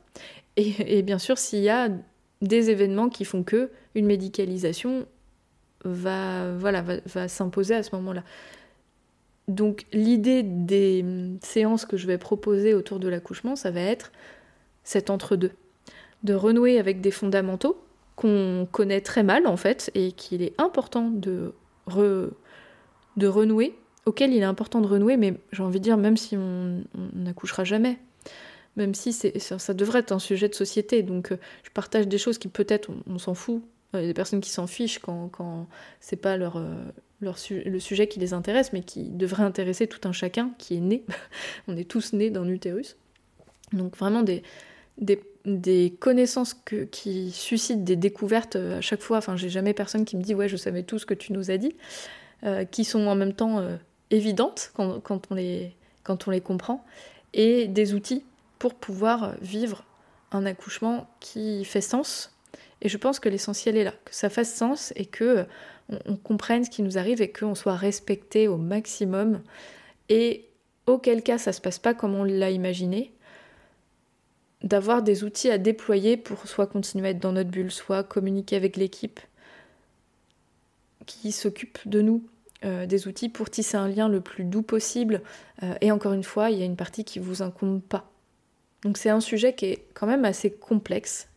Et, 0.58 1.04
bien 1.04 1.20
sûr, 1.20 1.38
s'il 1.38 1.60
y 1.60 1.70
a 1.70 1.88
des 2.42 2.72
événements 2.72 3.10
qui 3.10 3.26
font 3.26 3.44
que 3.44 3.70
une 3.94 4.08
médicalisation 4.08 5.06
va, 5.86 6.52
voilà, 6.58 6.84
va 7.06 7.28
s'imposer 7.28 7.76
à 7.76 7.84
ce 7.84 7.96
moment-là. 7.96 8.24
Donc 9.48 9.86
l'idée 9.94 10.44
des 10.44 11.06
séances 11.42 11.86
que 11.86 11.98
je 11.98 12.08
vais 12.08 12.18
proposer 12.18 12.74
autour 12.74 13.00
de 13.00 13.08
l'accouchement, 13.08 13.56
ça 13.56 13.72
va 13.72 13.82
être 13.82 14.12
cet 14.84 15.10
entre-deux. 15.10 15.52
De 16.24 16.34
renouer 16.34 16.80
avec 16.80 17.02
des 17.02 17.12
fondamentaux 17.12 17.78
qu'on 18.16 18.68
connaît 18.72 19.02
très 19.02 19.24
mal 19.24 19.48
en 19.48 19.58
fait 19.58 19.92
et 19.94 20.12
qu'il 20.12 20.42
est 20.42 20.60
important 20.60 21.10
de, 21.10 21.54
de 21.96 23.28
renouer, 23.28 23.76
auquel 24.06 24.34
il 24.34 24.42
est 24.42 24.46
important 24.46 24.82
de 24.82 24.88
renouer, 24.88 25.18
mais 25.18 25.36
j'ai 25.52 25.64
envie 25.64 25.80
de 25.80 25.84
dire 25.84 25.98
même 25.98 26.18
si 26.18 26.36
on 26.36 26.84
n'accouchera 27.14 27.64
jamais, 27.64 28.00
même 28.78 28.94
si 28.94 29.12
c'est, 29.12 29.38
ça, 29.40 29.74
devrait 29.74 30.00
être 30.00 30.12
un 30.12 30.20
sujet 30.20 30.48
de 30.48 30.56
société, 30.56 31.04
donc 31.04 31.32
euh, 31.32 31.38
je 31.64 31.72
partage 31.72 32.08
des 32.08 32.18
choses 32.18 32.38
qui 32.38 32.48
peut-être 32.48 32.90
on, 33.08 33.18
s'en 33.18 33.34
fout, 33.34 33.64
il 33.94 34.02
y 34.02 34.04
a 34.04 34.08
des 34.08 34.14
personnes 34.14 34.42
qui 34.42 34.50
s'en 34.50 34.68
fichent 34.68 35.00
quand, 35.00 35.30
quand 35.30 35.68
c'est 36.00 36.18
pas 36.18 36.38
leur, 36.38 36.58
euh, 36.58 36.76
leur 37.22 37.38
le 37.50 37.80
sujet 37.80 38.08
qui 38.08 38.20
les 38.20 38.34
intéresse, 38.34 38.74
mais 38.74 38.82
qui 38.82 39.10
devrait 39.10 39.44
intéresser 39.44 39.88
tout 39.88 40.08
un 40.08 40.12
chacun 40.12 40.52
qui 40.58 40.76
est 40.76 40.82
né, 40.82 41.04
on 41.68 41.78
est 41.78 41.90
tous 41.90 42.14
nés 42.14 42.30
d'un 42.30 42.48
utérus. 42.48 42.98
Donc 43.74 43.98
vraiment 43.98 44.24
des, 44.24 44.44
des 44.98 45.22
des 45.46 45.96
connaissances 45.98 46.62
qui 46.92 47.32
suscitent 47.32 47.86
des 47.86 47.96
découvertes 47.96 48.58
euh, 48.58 48.80
à 48.80 48.82
chaque 48.82 49.00
fois. 49.00 49.20
Enfin, 49.20 49.38
j'ai 49.38 49.48
jamais 49.48 49.74
personne 49.74 50.04
qui 50.04 50.18
me 50.18 50.22
dit 50.22 50.36
ouais, 50.36 50.50
je 50.50 50.58
savais 50.58 50.84
tout 50.84 51.00
ce 51.00 51.06
que 51.06 51.14
tu 51.14 51.32
nous 51.32 51.50
as 51.50 51.58
dit, 51.58 51.74
euh, 52.44 52.66
qui 52.66 52.84
sont 52.84 53.08
en 53.08 53.16
même 53.16 53.32
temps 53.32 53.66
évidentes 54.12 54.72
quand, 54.74 55.32
on 55.32 55.36
les, 55.36 55.74
quand 56.04 56.28
on 56.28 56.32
les 56.32 56.42
comprend, 56.42 56.84
et 57.34 57.68
des 57.68 57.94
outils 57.94 58.26
pour 58.60 58.74
pouvoir 58.76 59.36
vivre 59.42 59.86
un 60.32 60.46
accouchement 60.46 61.08
qui 61.20 61.64
fait 61.64 61.82
sens. 61.82 62.37
Et 62.82 62.90
je 62.90 62.98
pense 62.98 63.20
que 63.20 63.30
l'essentiel 63.30 63.76
est 63.78 63.84
là, 63.84 63.94
que 64.06 64.14
ça 64.14 64.30
fasse 64.30 64.54
sens 64.54 64.94
et 64.96 65.06
que 65.06 65.46
on 66.06 66.18
comprenne 66.18 66.66
ce 66.66 66.70
qui 66.70 66.82
nous 66.82 66.98
arrive 66.98 67.22
et 67.22 67.32
qu'on 67.32 67.56
soit 67.56 67.76
respecté 67.76 68.48
au 68.48 68.58
maximum. 68.58 69.42
Et 70.10 70.48
auquel 70.86 71.24
cas 71.24 71.38
ça 71.38 71.54
se 71.54 71.62
passe 71.62 71.80
pas 71.80 71.94
comme 71.94 72.16
on 72.16 72.24
l'a 72.24 72.52
imaginé, 72.52 73.14
d'avoir 74.64 75.04
des 75.04 75.24
outils 75.24 75.52
à 75.52 75.58
déployer 75.58 76.18
pour 76.18 76.48
soit 76.48 76.68
continuer 76.68 77.08
à 77.08 77.12
être 77.12 77.20
dans 77.20 77.32
notre 77.32 77.50
bulle, 77.50 77.72
soit 77.72 78.04
communiquer 78.04 78.56
avec 78.56 78.76
l'équipe 78.76 79.20
qui 81.06 81.32
s'occupe 81.32 81.78
de 81.86 82.02
nous, 82.02 82.24
euh, 82.66 82.86
des 82.86 83.08
outils 83.08 83.30
pour 83.30 83.50
tisser 83.50 83.78
un 83.78 83.88
lien 83.88 84.10
le 84.10 84.20
plus 84.20 84.44
doux 84.44 84.64
possible. 84.64 85.22
Euh, 85.64 85.76
et 85.82 85.92
encore 85.92 86.14
une 86.14 86.24
fois, 86.24 86.50
il 86.50 86.60
y 86.60 86.62
a 86.62 86.66
une 86.66 86.76
partie 86.76 87.04
qui 87.04 87.20
vous 87.20 87.42
incombe 87.42 87.82
pas. 87.82 88.12
Donc 88.82 88.98
c'est 88.98 89.10
un 89.10 89.22
sujet 89.22 89.54
qui 89.54 89.66
est 89.66 89.86
quand 89.94 90.08
même 90.08 90.26
assez 90.26 90.52
complexe 90.52 91.30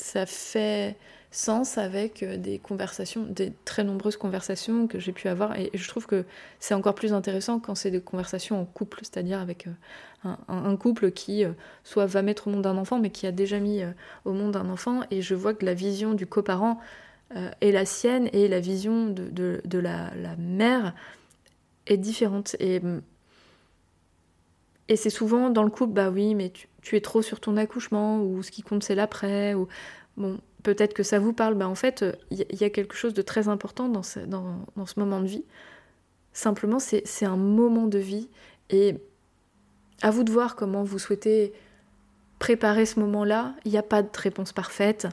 ça 0.00 0.26
fait 0.26 0.96
sens 1.30 1.76
avec 1.78 2.22
euh, 2.22 2.36
des 2.36 2.58
conversations, 2.58 3.24
des 3.24 3.52
très 3.64 3.84
nombreuses 3.84 4.16
conversations 4.16 4.86
que 4.86 4.98
j'ai 4.98 5.12
pu 5.12 5.28
avoir. 5.28 5.58
Et 5.58 5.70
je 5.74 5.88
trouve 5.88 6.06
que 6.06 6.24
c'est 6.58 6.74
encore 6.74 6.94
plus 6.94 7.12
intéressant 7.12 7.60
quand 7.60 7.74
c'est 7.74 7.90
des 7.90 8.00
conversations 8.00 8.60
en 8.60 8.64
couple, 8.64 9.00
c'est-à-dire 9.02 9.40
avec 9.40 9.66
euh, 9.66 10.34
un, 10.48 10.76
couple 10.76 11.10
qui 11.10 11.44
euh, 11.44 11.52
soit 11.84 12.06
va 12.06 12.22
mettre 12.22 12.48
au 12.48 12.50
monde 12.50 12.66
un 12.66 12.76
enfant, 12.76 12.98
mais 12.98 13.10
qui 13.10 13.26
a 13.26 13.32
déjà 13.32 13.58
mis 13.58 13.82
au 14.24 14.32
monde 14.32 14.56
un 14.56 14.68
enfant. 14.70 15.02
Et 15.10 15.22
je 15.22 15.34
vois 15.34 15.54
que 15.54 15.64
la 15.64 15.74
vision 15.74 16.14
du 16.14 16.26
coparent 16.26 16.80
est 17.60 17.72
la 17.72 17.84
sienne 17.84 18.30
et 18.32 18.48
la 18.48 18.58
vision 18.58 19.06
de, 19.06 19.60
de, 19.62 19.78
la, 19.78 20.10
mère 20.38 20.94
est 21.86 21.98
différente. 21.98 22.56
Et, 22.58 22.80
et 24.88 24.96
c'est 24.96 25.10
souvent 25.10 25.50
dans 25.50 25.62
le 25.62 25.70
couple, 25.70 25.92
bah 25.92 26.10
oui, 26.10 26.34
mais 26.34 26.52
tu, 26.82 26.96
es 26.96 27.00
trop 27.00 27.22
sur 27.22 27.40
ton 27.40 27.56
accouchement, 27.56 28.22
ou 28.22 28.42
ce 28.42 28.50
qui 28.50 28.62
compte 28.62 28.82
c'est 28.82 28.94
l'après, 28.94 29.54
ou 29.54 29.68
bon, 30.16 30.38
peut-être 30.62 30.94
que 30.94 31.02
ça 31.02 31.18
vous 31.18 31.32
parle, 31.32 31.54
bah 31.54 31.68
en 31.68 31.74
fait, 31.74 32.04
il 32.30 32.38
y, 32.38 32.64
a 32.64 32.70
quelque 32.70 32.94
chose 32.94 33.14
de 33.14 33.22
très 33.22 33.48
important 33.48 33.88
dans 33.88 34.02
ce 34.02 34.20
moment 34.98 35.20
de 35.20 35.26
vie. 35.26 35.44
Simplement, 36.32 36.78
c'est 36.78 37.24
un 37.24 37.36
moment 37.36 37.86
de 37.86 37.98
vie 37.98 38.28
et 38.70 38.96
à 40.02 40.10
vous 40.10 40.22
de 40.22 40.30
voir 40.30 40.54
comment 40.54 40.84
vous 40.84 40.98
souhaitez 40.98 41.52
préparer 42.38 42.86
ce 42.86 43.00
moment-là. 43.00 43.54
Il 43.64 43.72
n'y 43.72 43.78
a 43.78 43.82
pas 43.82 44.02
de 44.02 44.08
réponse 44.16 44.52
parfaite 44.52 45.08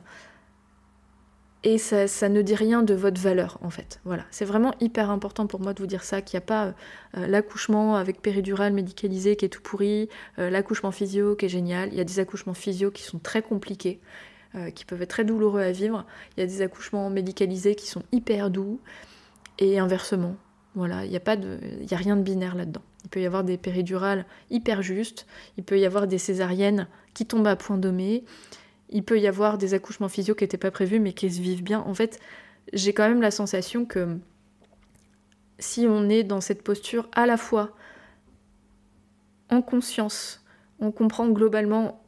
et 1.66 1.80
ça, 1.80 2.30
ne 2.30 2.44
dit 2.44 2.54
rien 2.54 2.84
de 2.84 2.94
votre 2.94 3.20
valeur 3.20 3.58
en 3.62 3.72
fait. 3.72 4.00
Voilà, 4.06 4.24
c'est 4.30 4.46
vraiment 4.46 4.76
hyper 4.80 5.10
important 5.10 5.48
pour 5.48 5.60
moi 5.60 5.74
de 5.74 5.80
vous 5.80 5.88
dire 5.88 6.04
ça, 6.04 6.22
qu'il 6.22 6.38
n'y 6.38 6.44
a 6.44 6.46
pas 6.46 6.76
euh, 7.18 7.26
l'accouchement 7.26 7.96
avec 7.96 8.22
péridurale 8.22 8.72
médicalisé 8.72 9.36
qui 9.36 9.46
est 9.46 9.50
tout 9.50 9.64
pourri, 9.64 10.08
euh, 10.38 10.52
l'accouchement 10.52 10.92
physio 10.92 11.36
qui 11.36 11.46
est 11.46 11.50
génial. 11.50 11.90
Il 11.92 11.98
y 11.98 12.02
a 12.02 12.04
des 12.04 12.20
accouchements 12.20 12.54
physio 12.54 12.92
qui 12.92 13.02
sont 13.02 13.18
très 13.18 13.42
compliqués, 13.42 14.00
euh, 14.54 14.70
qui 14.70 14.86
peuvent 14.86 15.02
être 15.02 15.10
très 15.10 15.26
douloureux 15.26 15.62
à 15.62 15.72
vivre. 15.72 16.06
Il 16.38 16.42
y 16.42 16.44
a 16.44 16.46
des 16.46 16.62
accouchements 16.62 17.10
médicalisés 17.10 17.74
qui 17.74 17.88
sont 17.88 18.04
hyper 18.12 18.52
doux 18.52 18.80
et 19.58 19.80
inversement. 19.80 20.36
Voilà, 20.76 21.04
il 21.04 21.10
n'y 21.10 21.18
a 21.18 21.22
a 21.26 21.98
rien 21.98 22.16
de 22.16 22.22
binaire 22.22 22.54
là-dedans. 22.54 22.84
Il 23.06 23.10
peut 23.10 23.22
y 23.22 23.26
avoir 23.26 23.44
des 23.44 23.58
péridurales 23.58 24.26
hyper 24.52 24.84
justes, 24.84 25.26
il 25.58 25.64
peut 25.64 25.80
y 25.80 25.86
avoir 25.86 26.06
des 26.06 26.20
césariennes 26.20 26.88
qui 27.16 27.26
tombent 27.26 27.48
à 27.48 27.56
point 27.56 27.78
nommé, 27.78 28.24
il 28.90 29.04
peut 29.04 29.20
y 29.20 29.28
avoir 29.28 29.58
des 29.58 29.74
accouchements 29.74 30.10
physio 30.10 30.36
qui 30.36 30.44
n'étaient 30.44 30.58
pas 30.58 30.72
prévus 30.72 31.00
mais 31.00 31.14
qui 31.14 31.30
se 31.30 31.42
vivent 31.42 31.64
bien. 31.64 31.82
En 31.82 31.94
fait, 31.94 32.20
j'ai 32.74 32.94
quand 32.94 33.08
même 33.08 33.22
la 33.22 33.32
sensation 33.32 33.86
que 33.86 34.18
si 35.60 35.86
on 35.88 36.10
est 36.10 36.24
dans 36.24 36.42
cette 36.42 36.64
posture 36.64 37.08
à 37.14 37.26
la 37.26 37.38
fois 37.38 37.72
en 39.50 39.62
conscience, 39.62 40.44
on 40.80 40.92
comprend 40.92 41.30
globalement 41.30 42.02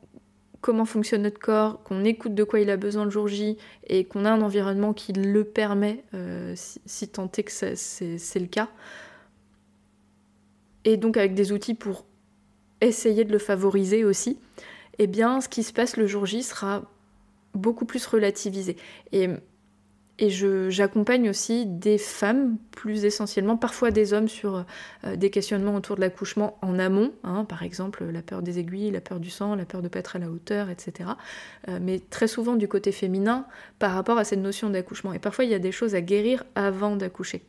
comment 0.61 0.85
fonctionne 0.85 1.21
notre 1.21 1.39
corps, 1.39 1.83
qu'on 1.83 2.03
écoute 2.03 2.33
de 2.33 2.43
quoi 2.43 2.59
il 2.59 2.69
a 2.69 2.77
besoin 2.77 3.05
le 3.05 3.11
jour 3.11 3.27
J 3.27 3.57
et 3.85 4.05
qu'on 4.05 4.25
a 4.25 4.31
un 4.31 4.41
environnement 4.41 4.93
qui 4.93 5.13
le 5.13 5.43
permet, 5.43 6.03
euh, 6.13 6.53
si, 6.55 7.07
tant 7.07 7.31
est 7.37 7.43
que 7.43 7.51
c'est 7.51 8.39
le 8.39 8.47
cas. 8.47 8.69
Et 10.83 10.97
donc 10.97 11.17
avec 11.17 11.35
des 11.35 11.51
outils 11.51 11.73
pour 11.73 12.05
essayer 12.81 13.23
de 13.23 13.31
le 13.31 13.39
favoriser 13.39 14.03
aussi 14.03 14.39
eh 14.99 15.07
bien, 15.07 15.41
ce 15.41 15.49
qui 15.49 15.63
se 15.63 15.73
passe 15.73 15.97
le 15.97 16.07
jour 16.07 16.25
J 16.25 16.43
sera 16.43 16.83
beaucoup 17.53 17.85
plus 17.85 18.05
relativisé. 18.05 18.77
Et, 19.11 19.29
et 20.19 20.29
j'accompagne 20.29 21.29
aussi 21.29 21.65
des 21.65 21.97
femmes, 21.97 22.57
plus 22.71 23.05
essentiellement, 23.05 23.57
parfois 23.57 23.91
des 23.91 24.13
hommes, 24.13 24.27
sur 24.27 24.65
euh, 25.05 25.15
des 25.15 25.29
questionnements 25.29 25.75
autour 25.75 25.95
de 25.95 26.01
l'accouchement 26.01 26.57
en 26.61 26.79
amont, 26.79 27.13
hein, 27.23 27.45
par 27.45 27.63
exemple 27.63 28.03
la 28.05 28.21
peur 28.21 28.41
des 28.41 28.57
aiguilles, 28.59 28.91
la 28.91 29.01
peur 29.01 29.19
du 29.19 29.29
sang, 29.29 29.55
la 29.55 29.65
peur 29.65 29.81
de 29.81 29.85
ne 29.85 29.89
pas 29.89 29.99
être 29.99 30.15
à 30.15 30.19
la 30.19 30.29
hauteur, 30.29 30.69
etc. 30.69 31.11
Euh, 31.67 31.79
mais 31.81 31.99
très 31.99 32.27
souvent 32.27 32.55
du 32.55 32.67
côté 32.67 32.91
féminin 32.91 33.45
par 33.77 33.93
rapport 33.93 34.17
à 34.17 34.23
cette 34.23 34.39
notion 34.39 34.69
d'accouchement. 34.69 35.13
Et 35.13 35.19
parfois, 35.19 35.45
il 35.45 35.51
y 35.51 35.55
a 35.55 35.59
des 35.59 35.71
choses 35.71 35.93
à 35.93 36.01
guérir 36.01 36.43
avant 36.55 36.95
d'accoucher 36.95 37.43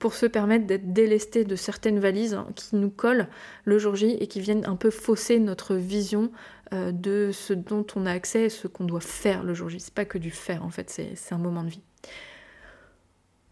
pour 0.00 0.14
se 0.14 0.24
permettre 0.24 0.66
d'être 0.66 0.92
délesté 0.92 1.44
de 1.44 1.54
certaines 1.54 2.00
valises 2.00 2.34
hein, 2.34 2.48
qui 2.56 2.74
nous 2.74 2.88
collent 2.88 3.28
le 3.64 3.78
jour 3.78 3.94
J 3.94 4.16
et 4.18 4.26
qui 4.26 4.40
viennent 4.40 4.64
un 4.64 4.74
peu 4.74 4.90
fausser 4.90 5.38
notre 5.38 5.74
vision 5.74 6.32
euh, 6.72 6.92
de 6.92 7.30
ce 7.32 7.52
dont 7.52 7.86
on 7.96 8.06
a 8.06 8.12
accès 8.12 8.42
et 8.42 8.48
ce 8.48 8.68
qu'on 8.68 8.84
doit 8.84 9.00
faire 9.00 9.42
le 9.42 9.54
jour 9.54 9.68
J. 9.68 9.80
C'est 9.80 9.94
pas 9.94 10.04
que 10.04 10.18
du 10.18 10.30
faire 10.30 10.64
en 10.64 10.70
fait, 10.70 10.90
c'est 10.90 11.34
un 11.34 11.38
moment 11.38 11.64
de 11.64 11.70
vie. 11.70 11.82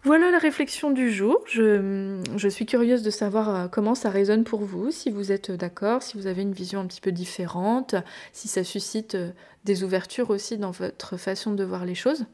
Voilà 0.05 0.31
la 0.31 0.39
réflexion 0.39 0.93
du 0.93 1.11
jour. 1.11 1.43
Je, 1.47 2.23
je, 2.37 2.49
suis 2.49 2.67
curieuse 2.67 3.03
de 3.03 3.11
savoir 3.11 3.55
euh, 3.55 3.69
comment 3.69 3.97
ça 3.97 4.11
résonne 4.11 4.45
pour 4.45 4.61
vous, 4.61 4.93
si 4.93 5.11
vous 5.11 5.33
êtes 5.33 5.51
d'accord, 5.51 6.03
si 6.03 6.17
vous 6.17 6.29
avez 6.29 6.43
une 6.43 6.53
vision 6.53 6.81
un 6.81 6.87
petit 6.87 7.01
peu 7.01 7.11
différente, 7.11 7.97
si 8.33 8.47
ça 8.47 8.63
suscite 8.63 9.17
euh, 9.17 9.33
des 9.65 9.83
ouvertures 9.83 10.31
aussi 10.31 10.57
dans 10.57 10.71
votre 10.71 11.17
façon 11.17 11.53
de 11.53 11.65
voir 11.65 11.85
les 11.85 11.97
choses. 11.97 12.27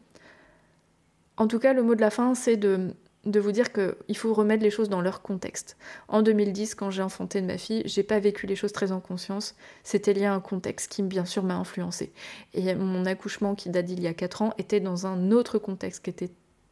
En 1.37 1.49
tout 1.49 1.59
cas, 1.59 1.73
le 1.73 1.83
mot 1.83 1.95
de 1.95 2.01
la 2.01 2.11
fin, 2.11 2.35
c'est 2.35 2.57
de 2.57 2.95
de 3.25 3.41
vous 3.41 3.53
dire 3.53 3.73
qu'il 3.73 4.17
faut 4.17 4.35
remettre 4.35 4.63
les 4.63 4.71
choses 4.71 4.89
dans 4.89 5.01
leur 5.01 5.23
contexte. 5.23 5.77
En 6.09 6.23
2010, 6.23 6.75
quand 6.75 6.91
j'ai 6.91 7.03
enfanté 7.03 7.41
de 7.41 7.47
ma 7.47 7.59
fille, 7.59 7.83
j'ai 7.87 8.03
pas 8.03 8.19
vécu 8.19 8.47
les 8.47 8.57
choses 8.57 8.73
très 8.73 8.93
en 8.93 9.01
conscience. 9.01 9.55
C'était 9.83 10.13
lié 10.13 10.27
à 10.27 10.35
un 10.35 10.41
contexte 10.41 10.91
qui, 10.91 11.03
bien 11.03 11.25
sûr, 11.25 11.43
m'a 11.43 11.57
influencé. 11.57 12.13
Et 12.53 12.75
mon 12.75 13.07
accouchement, 13.07 13.55
qui 13.55 13.71
date 13.71 13.87
d'il 13.87 14.03
y 14.03 14.07
a 14.07 14.15
4 14.15 14.43
ans, 14.43 14.53
était 14.59 14.81
dans 14.81 15.07
un 15.07 15.31
autre 15.31 15.59
contexte 15.59 16.05
qui 16.05 16.11
était 16.11 16.31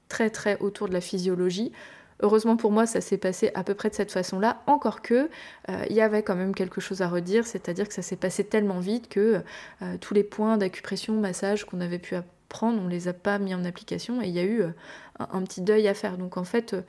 très 0.08 0.30
très 0.30 0.58
autour 0.58 0.88
de 0.88 0.92
la 0.92 1.00
physiologie. 1.00 1.72
Heureusement 2.20 2.56
pour 2.56 2.70
moi, 2.70 2.86
ça 2.86 3.00
s'est 3.00 3.18
passé 3.18 3.50
à 3.54 3.64
peu 3.64 3.74
près 3.74 3.90
de 3.90 3.94
cette 3.94 4.12
façon-là, 4.12 4.62
encore 4.66 5.02
que 5.02 5.28
euh, 5.68 5.84
il 5.90 5.96
y 5.96 6.00
avait 6.00 6.22
quand 6.22 6.36
même 6.36 6.54
quelque 6.54 6.80
chose 6.80 7.02
à 7.02 7.08
redire, 7.08 7.46
c'est-à-dire 7.46 7.88
que 7.88 7.94
ça 7.94 8.02
s'est 8.02 8.16
passé 8.16 8.44
tellement 8.44 8.78
vite 8.78 9.08
que 9.08 9.42
euh, 9.82 9.96
tous 10.00 10.14
les 10.14 10.22
points 10.22 10.56
d'acupression, 10.56 11.14
massage 11.14 11.64
qu'on 11.64 11.80
avait 11.80 11.98
pu 11.98 12.14
on 12.60 12.88
les 12.88 13.08
a 13.08 13.12
pas 13.12 13.38
mis 13.38 13.54
en 13.54 13.64
application 13.64 14.20
et 14.22 14.28
il 14.28 14.34
y 14.34 14.38
a 14.38 14.44
eu 14.44 14.62
euh, 14.62 14.70
un, 15.18 15.42
petit 15.42 15.60
deuil 15.60 15.88
à 15.88 15.94
faire. 15.94 16.18
Donc 16.18 16.36
en 16.36 16.44
fait, 16.44 16.74
euh, 16.74 16.82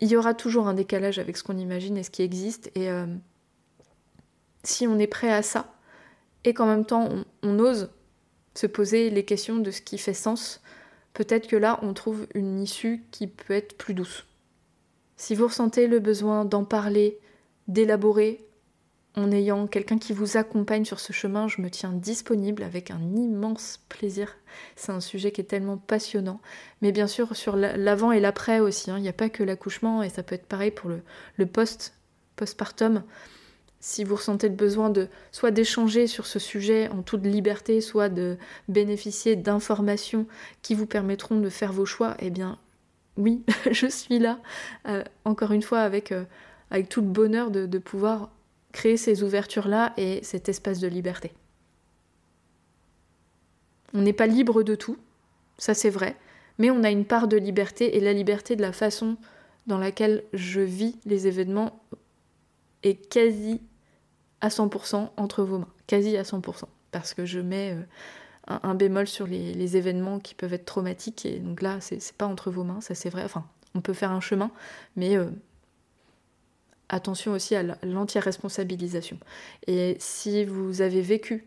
il 0.00 0.08
y 0.08 0.16
aura 0.16 0.34
toujours 0.34 0.68
un 0.68 0.74
décalage 0.74 1.18
avec 1.18 1.36
ce 1.36 1.42
qu'on 1.42 1.58
imagine 1.58 1.96
et 1.96 2.02
ce 2.02 2.10
qui 2.10 2.22
existe. 2.22 2.70
Et 2.74 2.90
euh, 2.90 3.06
si 4.62 4.86
on 4.86 4.98
est 4.98 5.06
prêt 5.06 5.32
à 5.32 5.42
ça, 5.42 5.72
et 6.44 6.54
qu'en 6.54 6.66
même 6.66 6.84
temps 6.84 7.08
on, 7.42 7.58
ose 7.58 7.90
se 8.54 8.66
poser 8.66 9.10
les 9.10 9.24
questions 9.24 9.56
de 9.56 9.70
ce 9.70 9.82
qui 9.82 9.98
fait 9.98 10.14
sens, 10.14 10.62
peut-être 11.12 11.48
que 11.48 11.56
là 11.56 11.78
on 11.82 11.92
trouve 11.92 12.26
une 12.34 12.60
issue 12.60 13.04
qui 13.10 13.26
peut 13.26 13.54
être 13.54 13.76
plus 13.76 13.94
douce. 13.94 14.24
Si 15.16 15.34
vous 15.34 15.46
ressentez 15.46 15.88
le 15.88 15.98
besoin 15.98 16.44
d'en 16.44 16.64
parler, 16.64 17.18
d'élaborer, 17.68 18.45
en 19.16 19.32
ayant 19.32 19.66
quelqu'un 19.66 19.96
qui 19.98 20.12
vous 20.12 20.36
accompagne 20.36 20.84
sur 20.84 21.00
ce 21.00 21.14
chemin, 21.14 21.48
je 21.48 21.62
me 21.62 21.70
tiens 21.70 21.92
disponible 21.92 22.62
avec 22.62 22.90
un 22.90 23.00
immense 23.16 23.80
plaisir. 23.88 24.36
C'est 24.76 24.92
un 24.92 25.00
sujet 25.00 25.32
qui 25.32 25.40
est 25.40 25.44
tellement 25.44 25.78
passionnant. 25.78 26.40
Mais 26.82 26.92
bien 26.92 27.06
sûr, 27.06 27.34
sur 27.34 27.56
l'avant 27.56 28.12
et 28.12 28.20
l'après 28.20 28.60
aussi. 28.60 28.90
Hein. 28.90 28.98
Il 28.98 29.02
n'y 29.02 29.08
a 29.08 29.14
pas 29.14 29.30
que 29.30 29.42
l'accouchement, 29.42 30.02
et 30.02 30.10
ça 30.10 30.22
peut 30.22 30.34
être 30.34 30.46
pareil 30.46 30.70
pour 30.70 30.90
le, 30.90 31.46
post, 31.46 31.94
postpartum. 32.36 33.04
Si 33.80 34.04
vous 34.04 34.16
ressentez 34.16 34.50
le 34.50 34.54
besoin 34.54 34.90
de 34.90 35.08
soit 35.32 35.50
d'échanger 35.50 36.06
sur 36.06 36.26
ce 36.26 36.38
sujet 36.38 36.88
en 36.88 37.02
toute 37.02 37.24
liberté, 37.24 37.80
soit 37.80 38.10
de 38.10 38.36
bénéficier 38.68 39.34
d'informations 39.34 40.26
qui 40.60 40.74
vous 40.74 40.86
permettront 40.86 41.40
de 41.40 41.48
faire 41.48 41.72
vos 41.72 41.86
choix, 41.86 42.16
eh 42.18 42.28
bien 42.28 42.58
oui, 43.16 43.44
je 43.70 43.86
suis 43.86 44.18
là, 44.18 44.40
euh, 44.88 45.02
encore 45.24 45.52
une 45.52 45.62
fois, 45.62 45.80
avec, 45.80 46.12
euh, 46.12 46.24
avec 46.70 46.90
tout 46.90 47.00
le 47.00 47.08
bonheur 47.08 47.50
de 47.50 47.78
pouvoir 47.78 48.30
créer 48.76 48.98
ces 48.98 49.22
ouvertures-là 49.22 49.94
et 49.96 50.22
cet 50.22 50.50
espace 50.50 50.80
de 50.80 50.86
liberté. 50.86 51.32
On 53.94 54.02
n'est 54.02 54.12
pas 54.12 54.26
libre 54.26 54.62
de 54.62 54.74
tout, 54.74 54.98
ça 55.56 55.72
c'est 55.72 55.88
vrai, 55.88 56.14
mais 56.58 56.70
on 56.70 56.84
a 56.84 56.90
une 56.90 57.06
part 57.06 57.26
de 57.26 57.38
liberté 57.38 57.96
et 57.96 58.00
la 58.00 58.12
liberté 58.12 58.54
de 58.54 58.60
la 58.60 58.72
façon 58.72 59.16
dans 59.66 59.78
laquelle 59.78 60.24
je 60.34 60.60
vis 60.60 60.98
les 61.06 61.26
événements 61.26 61.80
est 62.82 62.96
quasi 63.10 63.62
à 64.42 64.48
100% 64.48 65.08
entre 65.16 65.42
vos 65.42 65.56
mains, 65.60 65.72
quasi 65.86 66.14
à 66.18 66.22
100%, 66.22 66.64
parce 66.90 67.14
que 67.14 67.24
je 67.24 67.40
mets 67.40 67.72
euh, 67.72 68.58
un, 68.62 68.74
bémol 68.74 69.06
sur 69.06 69.26
les, 69.26 69.76
événements 69.78 70.20
qui 70.20 70.34
peuvent 70.34 70.52
être 70.52 70.66
traumatiques, 70.66 71.24
et 71.24 71.38
donc 71.38 71.62
là, 71.62 71.80
c'est 71.80 72.12
pas 72.12 72.26
entre 72.26 72.50
vos 72.50 72.62
mains, 72.62 72.82
ça 72.82 72.94
c'est 72.94 73.08
vrai, 73.08 73.24
enfin, 73.24 73.46
on 73.74 73.80
peut 73.80 73.94
faire 73.94 74.12
un 74.12 74.20
chemin, 74.20 74.50
mais 74.96 75.16
euh, 75.16 75.30
attention 76.88 77.32
aussi 77.32 77.54
à 77.54 77.62
l'entière 77.82 78.24
responsabilisation. 78.24 79.18
Et 79.66 79.96
si 79.98 80.44
vous 80.44 80.82
avez 80.82 81.00
vécu 81.00 81.46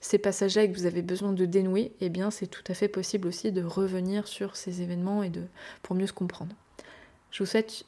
ces 0.00 0.18
passages-là 0.18 0.64
et 0.64 0.72
que 0.72 0.76
vous 0.76 0.86
avez 0.86 1.02
besoin 1.02 1.32
de 1.32 1.44
dénouer, 1.44 1.92
eh 2.00 2.08
bien 2.08 2.30
c'est 2.30 2.46
tout 2.46 2.64
à 2.68 2.74
fait 2.74 2.88
possible 2.88 3.28
aussi 3.28 3.52
de 3.52 3.62
revenir 3.62 4.26
sur 4.26 4.56
ces 4.56 4.82
événements 4.82 5.22
et 5.22 5.30
de 5.30 5.42
pour 5.82 5.94
mieux 5.94 6.06
se 6.06 6.12
comprendre. 6.12 6.54
Je 7.30 7.42
vous 7.42 7.46
souhaite 7.48 7.84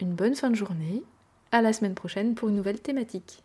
une 0.00 0.14
bonne 0.14 0.34
fin 0.34 0.50
de 0.50 0.56
journée. 0.56 1.02
À 1.52 1.62
la 1.62 1.72
semaine 1.72 1.94
prochaine 1.94 2.34
pour 2.34 2.48
une 2.48 2.56
nouvelle 2.56 2.80
thématique. 2.80 3.44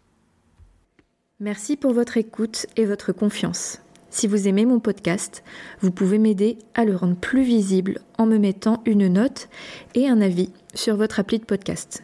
Merci 1.40 1.78
pour 1.78 1.94
votre 1.94 2.18
écoute 2.18 2.66
et 2.76 2.86
votre 2.86 3.12
confiance. 3.12 3.82
Si 4.10 4.26
vous 4.26 4.48
aimez 4.48 4.66
mon 4.66 4.80
podcast, 4.80 5.44
vous 5.82 5.92
pouvez 5.92 6.18
m'aider 6.18 6.58
à 6.74 6.86
le 6.86 6.96
rendre 6.96 7.16
plus 7.16 7.44
visible 7.44 8.02
en 8.18 8.26
me 8.26 8.40
mettant 8.40 8.82
une 8.86 9.08
note 9.08 9.48
et 9.94 10.10
un 10.10 10.22
avis 10.22 10.52
sur 10.74 10.98
votre 10.98 11.20
appli 11.20 11.38
de 11.38 11.46
podcast. 11.46 12.04